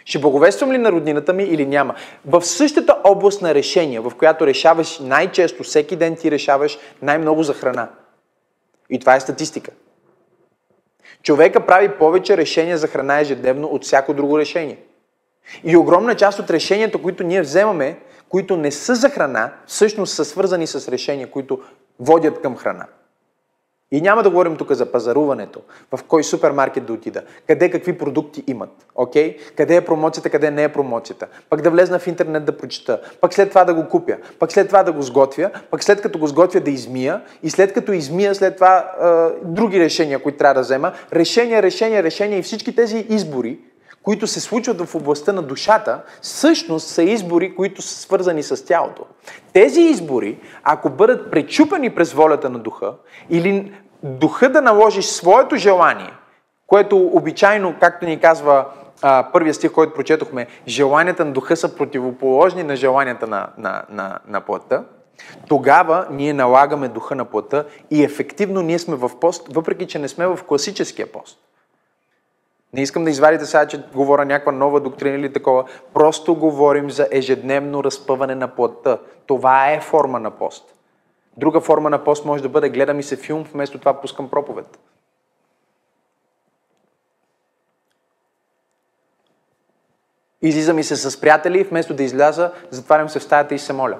[0.04, 1.94] Ще благовествам ли на роднината ми или няма?
[2.26, 7.54] В същата област на решение, в която решаваш най-често, всеки ден ти решаваш най-много за
[7.54, 7.88] храна.
[8.90, 9.70] И това е статистика.
[11.22, 14.78] Човека прави повече решения за храна ежедневно от всяко друго решение.
[15.64, 20.24] И огромна част от решенията, които ние вземаме, които не са за храна, всъщност са
[20.24, 21.60] свързани с решения, които
[21.98, 22.86] водят към храна.
[23.92, 25.60] И няма да говорим тук за пазаруването,
[25.96, 29.36] в кой супермаркет да отида, къде какви продукти имат, окей?
[29.36, 29.54] Okay?
[29.56, 31.26] Къде е промоцията, къде не е промоцията.
[31.50, 34.66] Пък да влезна в интернет да прочета, пък след това да го купя, пък след
[34.66, 38.34] това да го сготвя, пък след като го сготвя да измия и след като измия,
[38.34, 40.92] след това е, други решения, които трябва да взема.
[41.12, 43.58] Решения, решения, решения и всички тези избори,
[44.06, 49.04] които се случват в областта на душата, всъщност са избори, които са свързани с тялото.
[49.52, 52.94] Тези избори, ако бъдат пречупани през волята на духа,
[53.30, 56.12] или духа да наложиш своето желание,
[56.66, 58.66] което обичайно, както ни казва
[59.02, 64.18] а, първия стих, който прочетохме, желанията на духа са противоположни на желанията на, на, на,
[64.28, 64.84] на плътта,
[65.48, 70.08] тогава ние налагаме духа на плътта и ефективно ние сме в пост, въпреки че не
[70.08, 71.38] сме в класическия пост.
[72.76, 75.64] Не искам да извадите сега, че говоря някаква нова доктрина или такова.
[75.94, 78.98] Просто говорим за ежедневно разпъване на плътта.
[79.26, 80.74] Това е форма на пост.
[81.36, 84.78] Друга форма на пост може да бъде гледам и се филм, вместо това пускам проповед.
[90.42, 93.98] Излизам и се с приятели, вместо да изляза, затварям се в стаята и се моля.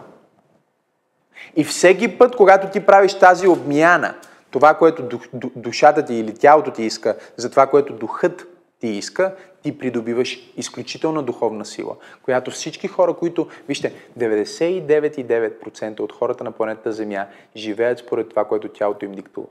[1.56, 4.14] И всеки път, когато ти правиш тази обмяна,
[4.50, 5.18] това, което
[5.56, 8.46] душата ти или тялото ти иска, за това, което духът
[8.80, 16.44] ти иска, ти придобиваш изключителна духовна сила, която всички хора, които, вижте, 99,9% от хората
[16.44, 19.46] на планетата Земя живеят според това, което тялото им диктува.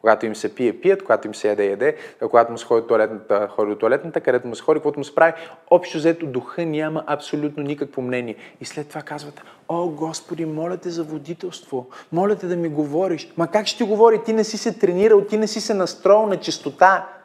[0.00, 1.96] Когато им се пие, пият, когато им се яде, яде,
[2.30, 5.14] когато му се ходи, туалетната, ходи до туалетната, където му се ходи, каквото му се
[5.14, 5.32] прави.
[5.70, 8.36] Общо взето духа няма абсолютно никакво мнение.
[8.60, 13.32] И след това казват, о Господи, моля те за водителство, моля те да ми говориш.
[13.36, 14.24] Ма как ще ти говори?
[14.24, 17.17] Ти не си се тренирал, ти не си се настроил на чистота.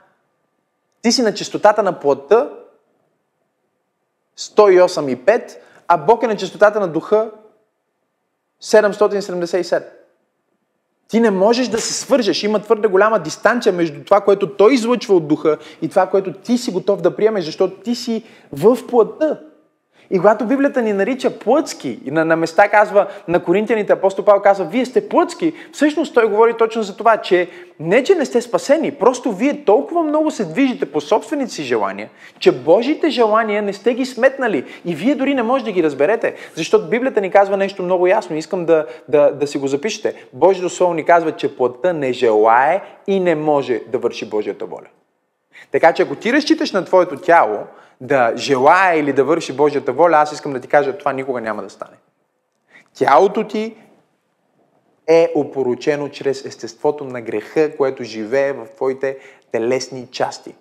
[1.03, 2.49] Ти си на чистотата на плътта
[4.37, 7.31] 108,5, а Бог е на чистотата на духа
[8.61, 9.83] 777.
[11.07, 12.43] Ти не можеш да се свържеш.
[12.43, 16.57] Има твърде голяма дистанция между това, което той излъчва от духа и това, което ти
[16.57, 19.39] си готов да приемеш, защото ти си в плътта.
[20.11, 24.41] И когато Библията ни нарича плътски, и на, на места казва, на коринтияните апостол Павел
[24.41, 27.47] казва, вие сте плътски, всъщност той говори точно за това, че
[27.79, 32.09] не, че не сте спасени, просто вие толкова много се движите по собствените си желания,
[32.39, 36.35] че Божите желания не сте ги сметнали и вие дори не можете да ги разберете,
[36.55, 40.13] защото Библията ни казва нещо много ясно, искам да, да, да си го запишете.
[40.33, 44.87] Божието Слово ни казва, че плътта не желае и не може да върши Божията воля.
[45.71, 47.59] Така че ако ти разчиташ на твоето тяло,
[48.01, 51.63] да желая или да върши Божията воля, аз искам да ти кажа, това никога няма
[51.63, 51.97] да стане.
[52.93, 53.75] Тялото ти
[55.07, 59.17] е опоручено чрез естеството на греха, което живее в твоите
[59.51, 60.55] телесни части.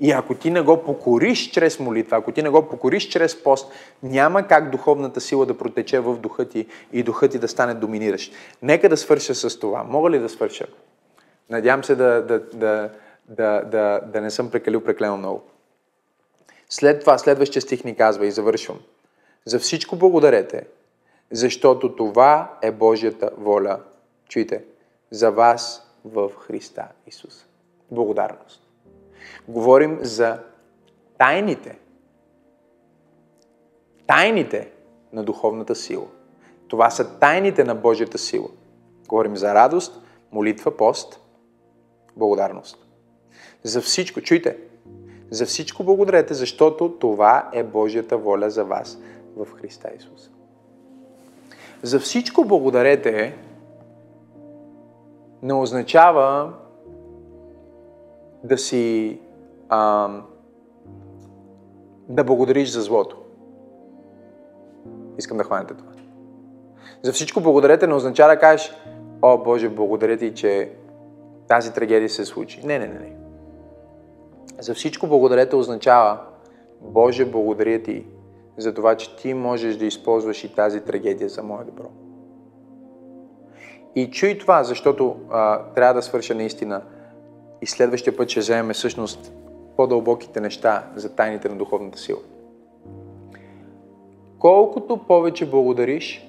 [0.00, 3.72] И ако ти не го покориш чрез молитва, ако ти не го покориш чрез пост,
[4.02, 8.34] няма как духовната сила да протече в духа ти и духът ти да стане доминиращ.
[8.62, 9.84] Нека да свърша с това.
[9.88, 10.66] Мога ли да свърша?
[11.50, 12.90] Надявам се да, да, да,
[13.28, 15.42] да, да, да не съм прекалил преклено много.
[16.68, 18.80] След това, следващия стих ни казва и завършвам.
[19.44, 20.66] За всичко благодарете,
[21.30, 23.80] защото това е Божията воля.
[24.28, 24.64] Чуйте,
[25.10, 27.46] за вас в Христа Исус.
[27.90, 28.62] Благодарност.
[29.48, 30.38] Говорим за
[31.18, 31.78] тайните.
[34.06, 34.70] Тайните
[35.12, 36.06] на духовната сила.
[36.68, 38.48] Това са тайните на Божията сила.
[39.08, 40.02] Говорим за радост,
[40.32, 41.20] молитва, пост,
[42.16, 42.86] благодарност.
[43.62, 44.56] За всичко, чуйте,
[45.30, 48.98] за всичко благодарете, защото това е Божията воля за вас
[49.36, 50.30] в Христа Исус.
[51.82, 53.38] За всичко благодарете
[55.42, 56.52] не означава
[58.44, 59.18] да си
[59.68, 60.10] а,
[62.08, 63.16] да благодариш за злото.
[65.18, 65.92] Искам да хванете това.
[67.02, 68.72] За всичко благодарете не означава да кажеш,
[69.22, 70.72] о Боже, благодаря ти, че
[71.48, 72.66] тази трагедия се случи.
[72.66, 73.21] Не, не, не, не.
[74.62, 76.18] За всичко благодарете означава
[76.80, 78.06] Боже, благодаря ти
[78.56, 81.84] за това, че ти можеш да използваш и тази трагедия за мое добро.
[83.94, 86.82] И чуй това, защото а, трябва да свърша наистина
[87.62, 89.32] и следващия път ще вземем всъщност
[89.76, 92.20] по-дълбоките неща за тайните на духовната сила.
[94.38, 96.28] Колкото повече благодариш,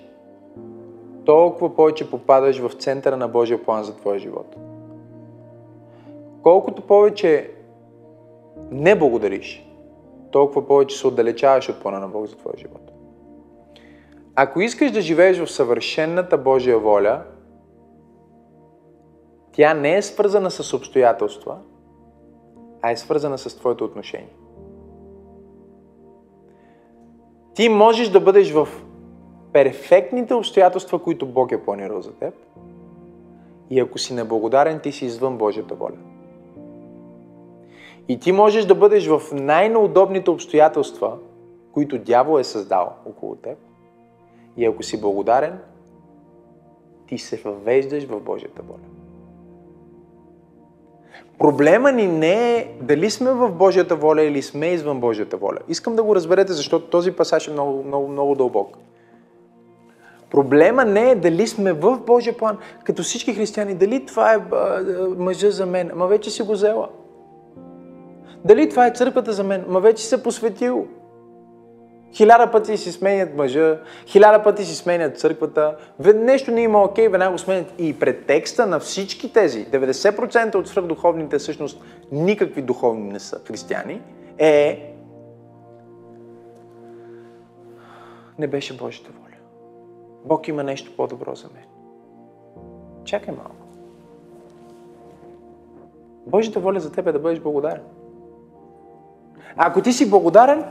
[1.25, 4.55] толкова повече попадаш в центъра на Божия план за твоя живот.
[6.43, 7.51] Колкото повече
[8.71, 9.69] не благодариш,
[10.31, 12.91] толкова повече се отдалечаваш от плана на Бог за твоя живот.
[14.35, 17.23] Ако искаш да живееш в съвършенната Божия воля,
[19.51, 21.57] тя не е свързана с обстоятелства,
[22.81, 24.33] а е свързана с твоето отношение.
[27.53, 28.67] Ти можеш да бъдеш в
[29.53, 32.33] перфектните обстоятелства, които Бог е планирал за теб.
[33.69, 36.12] И ако си неблагодарен, ти си извън Божията воля.
[38.07, 41.17] И ти можеш да бъдеш в най-неудобните обстоятелства,
[41.71, 43.57] които дявол е създал около теб.
[44.57, 45.59] И ако си благодарен,
[47.07, 48.77] ти се въвеждаш в Божията воля.
[51.39, 55.57] Проблема ни не е дали сме в Божията воля или сме извън Божията воля.
[55.67, 58.77] Искам да го разберете, защото този пасаж е много, много, много дълбок.
[60.29, 64.37] Проблема не е дали сме в Божия план, като всички християни, дали това е
[65.17, 66.89] мъжа за мен, ама вече си го взела.
[68.45, 69.65] Дали това е църквата за мен?
[69.67, 70.87] Ма вече се посветил.
[72.13, 75.77] Хиляда пъти си сменят мъжа, хиляда пъти си сменят църквата.
[76.15, 77.73] Нещо не има окей, веднага го сменят.
[77.77, 84.01] И претекста на всички тези, 90% от свръхдуховните всъщност никакви духовни не са християни,
[84.37, 84.89] е
[88.39, 89.37] не беше Божията воля.
[90.25, 91.63] Бог има нещо по-добро за мен.
[93.03, 93.55] Чакай малко.
[96.27, 97.81] Божията воля за теб е да бъдеш благодарен.
[99.57, 100.63] Ако ти си благодарен,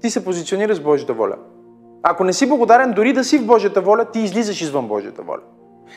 [0.00, 1.36] ти се позиционираш с Божията воля.
[2.02, 5.40] Ако не си благодарен, дори да си в Божията воля, ти излизаш извън Божията воля.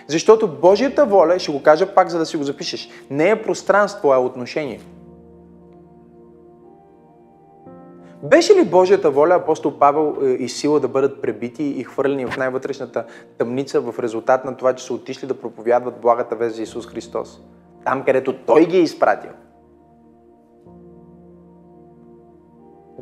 [0.07, 4.11] Защото Божията воля, ще го кажа пак, за да си го запишеш, не е пространство,
[4.11, 4.79] а е отношение.
[8.23, 12.37] Беше ли Божията воля апостол Павел е, и сила да бъдат пребити и хвърлени в
[12.37, 13.05] най-вътрешната
[13.37, 17.41] тъмница в резултат на това, че са отишли да проповядват благата вест за Исус Христос?
[17.85, 19.31] Там, където Той ги е изпратил.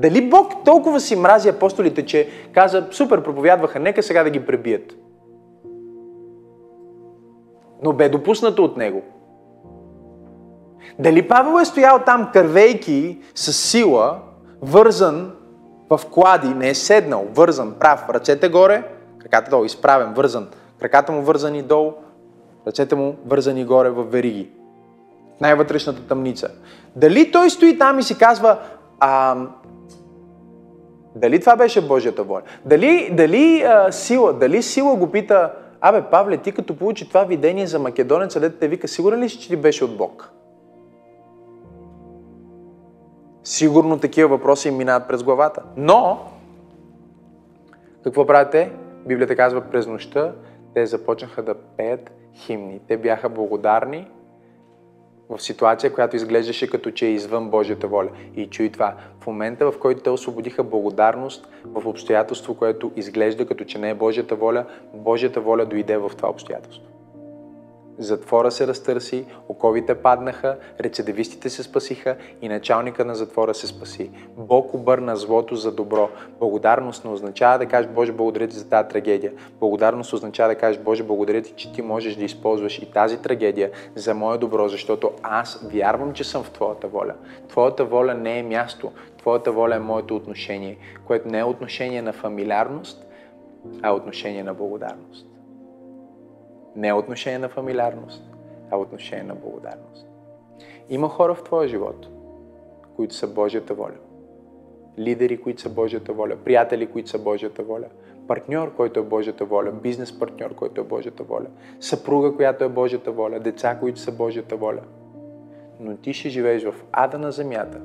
[0.02, 4.96] Дали Бог толкова си мрази апостолите, че каза, супер, проповядваха, нека сега да ги пребият.
[7.84, 9.02] Но бе допуснато от него.
[11.00, 14.20] Дали Павел е стоял там, кървейки с сила,
[14.62, 15.32] вързан
[15.90, 18.84] в клади, не е седнал, вързан, прав, ръцете горе,
[19.20, 20.48] краката долу, изправен, вързан,
[20.80, 21.94] краката му вързани долу,
[22.68, 24.50] ръцете му вързани горе в вериги.
[25.42, 26.48] Най-вътрешната тъмница.
[26.96, 28.58] Дали той стои там и си казва,
[29.00, 29.36] а,
[31.16, 32.42] дали това беше Божията воля?
[32.66, 37.68] Дали, дали а, сила, дали сила го пита, абе, Павле, ти като получи това видение
[37.68, 40.32] за македонеца, дете те вика, сигурен ли си, че ти беше от Бог?
[43.44, 45.64] Сигурно такива въпроси им минават през главата.
[45.78, 46.20] Но,
[48.04, 48.72] какво правят те?
[49.06, 50.34] Библията казва, през нощта
[50.74, 52.80] те започнаха да пеят химни.
[52.88, 54.08] Те бяха благодарни
[55.32, 58.10] в ситуация, която изглеждаше като че е извън Божията воля.
[58.36, 63.64] И чуй това, в момента в който те освободиха благодарност в обстоятелство, което изглежда като
[63.64, 66.91] че не е Божията воля, Божията воля дойде в това обстоятелство.
[68.02, 74.12] Затвора се разтърси, оковите паднаха, рецидивистите се спасиха и началника на затвора се спаси.
[74.38, 76.10] Бог обърна злото за добро.
[76.40, 79.34] Благодарност не означава да кажеш Боже, благодаря ти за тази трагедия.
[79.60, 83.72] Благодарност означава да кажеш Боже, благодаря ти, че ти можеш да използваш и тази трагедия
[83.96, 87.14] за мое добро, защото аз вярвам, че съм в Твоята воля.
[87.48, 88.92] Твоята воля не е място.
[89.18, 90.78] Твоята воля е моето отношение,
[91.08, 93.06] което не е отношение на фамилиарност,
[93.82, 95.31] а е отношение на благодарност.
[96.76, 98.24] Не е отношение на фамилиарност,
[98.72, 100.08] а отношение на благодарност.
[100.90, 102.08] Има хора в твоя живот,
[102.96, 103.96] които са Божията воля.
[105.00, 106.36] Лидери, които са Божията воля.
[106.46, 107.88] Приятели, които са Божията воля.
[108.28, 109.72] Партньор, който е Божията воля.
[109.72, 111.48] Бизнес партньор, който е Божията воля.
[111.80, 113.40] Съпруга, която е Божията воля.
[113.40, 114.82] Деца, които са Божията воля.
[115.80, 117.82] Но ти ще живееш в ада на земята,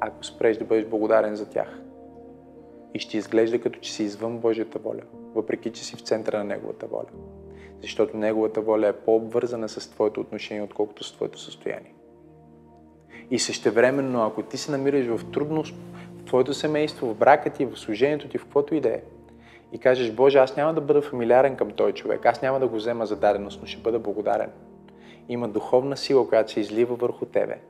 [0.00, 1.80] ако спреш да бъдеш благодарен за тях.
[2.94, 5.02] И ще изглежда като че си извън Божията воля,
[5.34, 7.08] въпреки че си в центъра на Неговата воля
[7.82, 11.94] защото Неговата воля е по-обвързана с твоето отношение, отколкото с твоето състояние.
[13.30, 15.74] И същевременно, ако ти се намираш в трудност
[16.18, 19.02] в твоето семейство, в брака ти, в служението ти, в каквото и да е,
[19.72, 22.76] и кажеш, Боже, аз няма да бъда фамилиарен към този човек, аз няма да го
[22.76, 24.50] взема за даденост, но ще бъда благодарен.
[25.28, 27.60] Има духовна сила, която се излива върху тебе,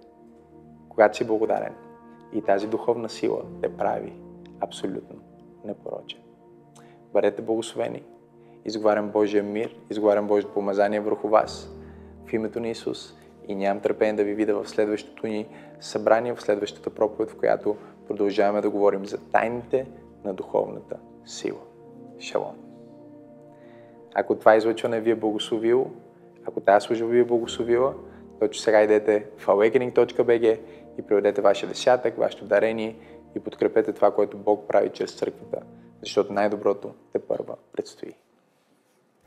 [0.89, 1.75] когато си благодарен.
[2.33, 4.13] И тази духовна сила те прави
[4.61, 5.17] абсолютно
[5.65, 6.21] непорочен.
[7.13, 8.03] Бъдете благословени
[8.65, 11.71] изговарям Божия мир, изговарям Божието помазание върху вас.
[12.27, 13.15] В името на Исус
[13.49, 15.47] и нямам търпение да ви видя в следващото ни
[15.81, 17.77] събрание, в следващата проповед, в която
[18.09, 19.87] продължаваме да говорим за тайните
[20.25, 21.61] на духовната сила.
[22.19, 22.57] Шалом!
[24.15, 25.87] Ако това излъчване ви е благословило,
[26.45, 27.95] ако тази служба ви е благословила,
[28.41, 30.61] то че сега идете в awakening.bg
[30.99, 32.97] и приведете вашия десятък, вашето дарение
[33.37, 35.63] и подкрепете това, което Бог прави чрез църквата,
[36.01, 38.15] защото най-доброто те първа предстои.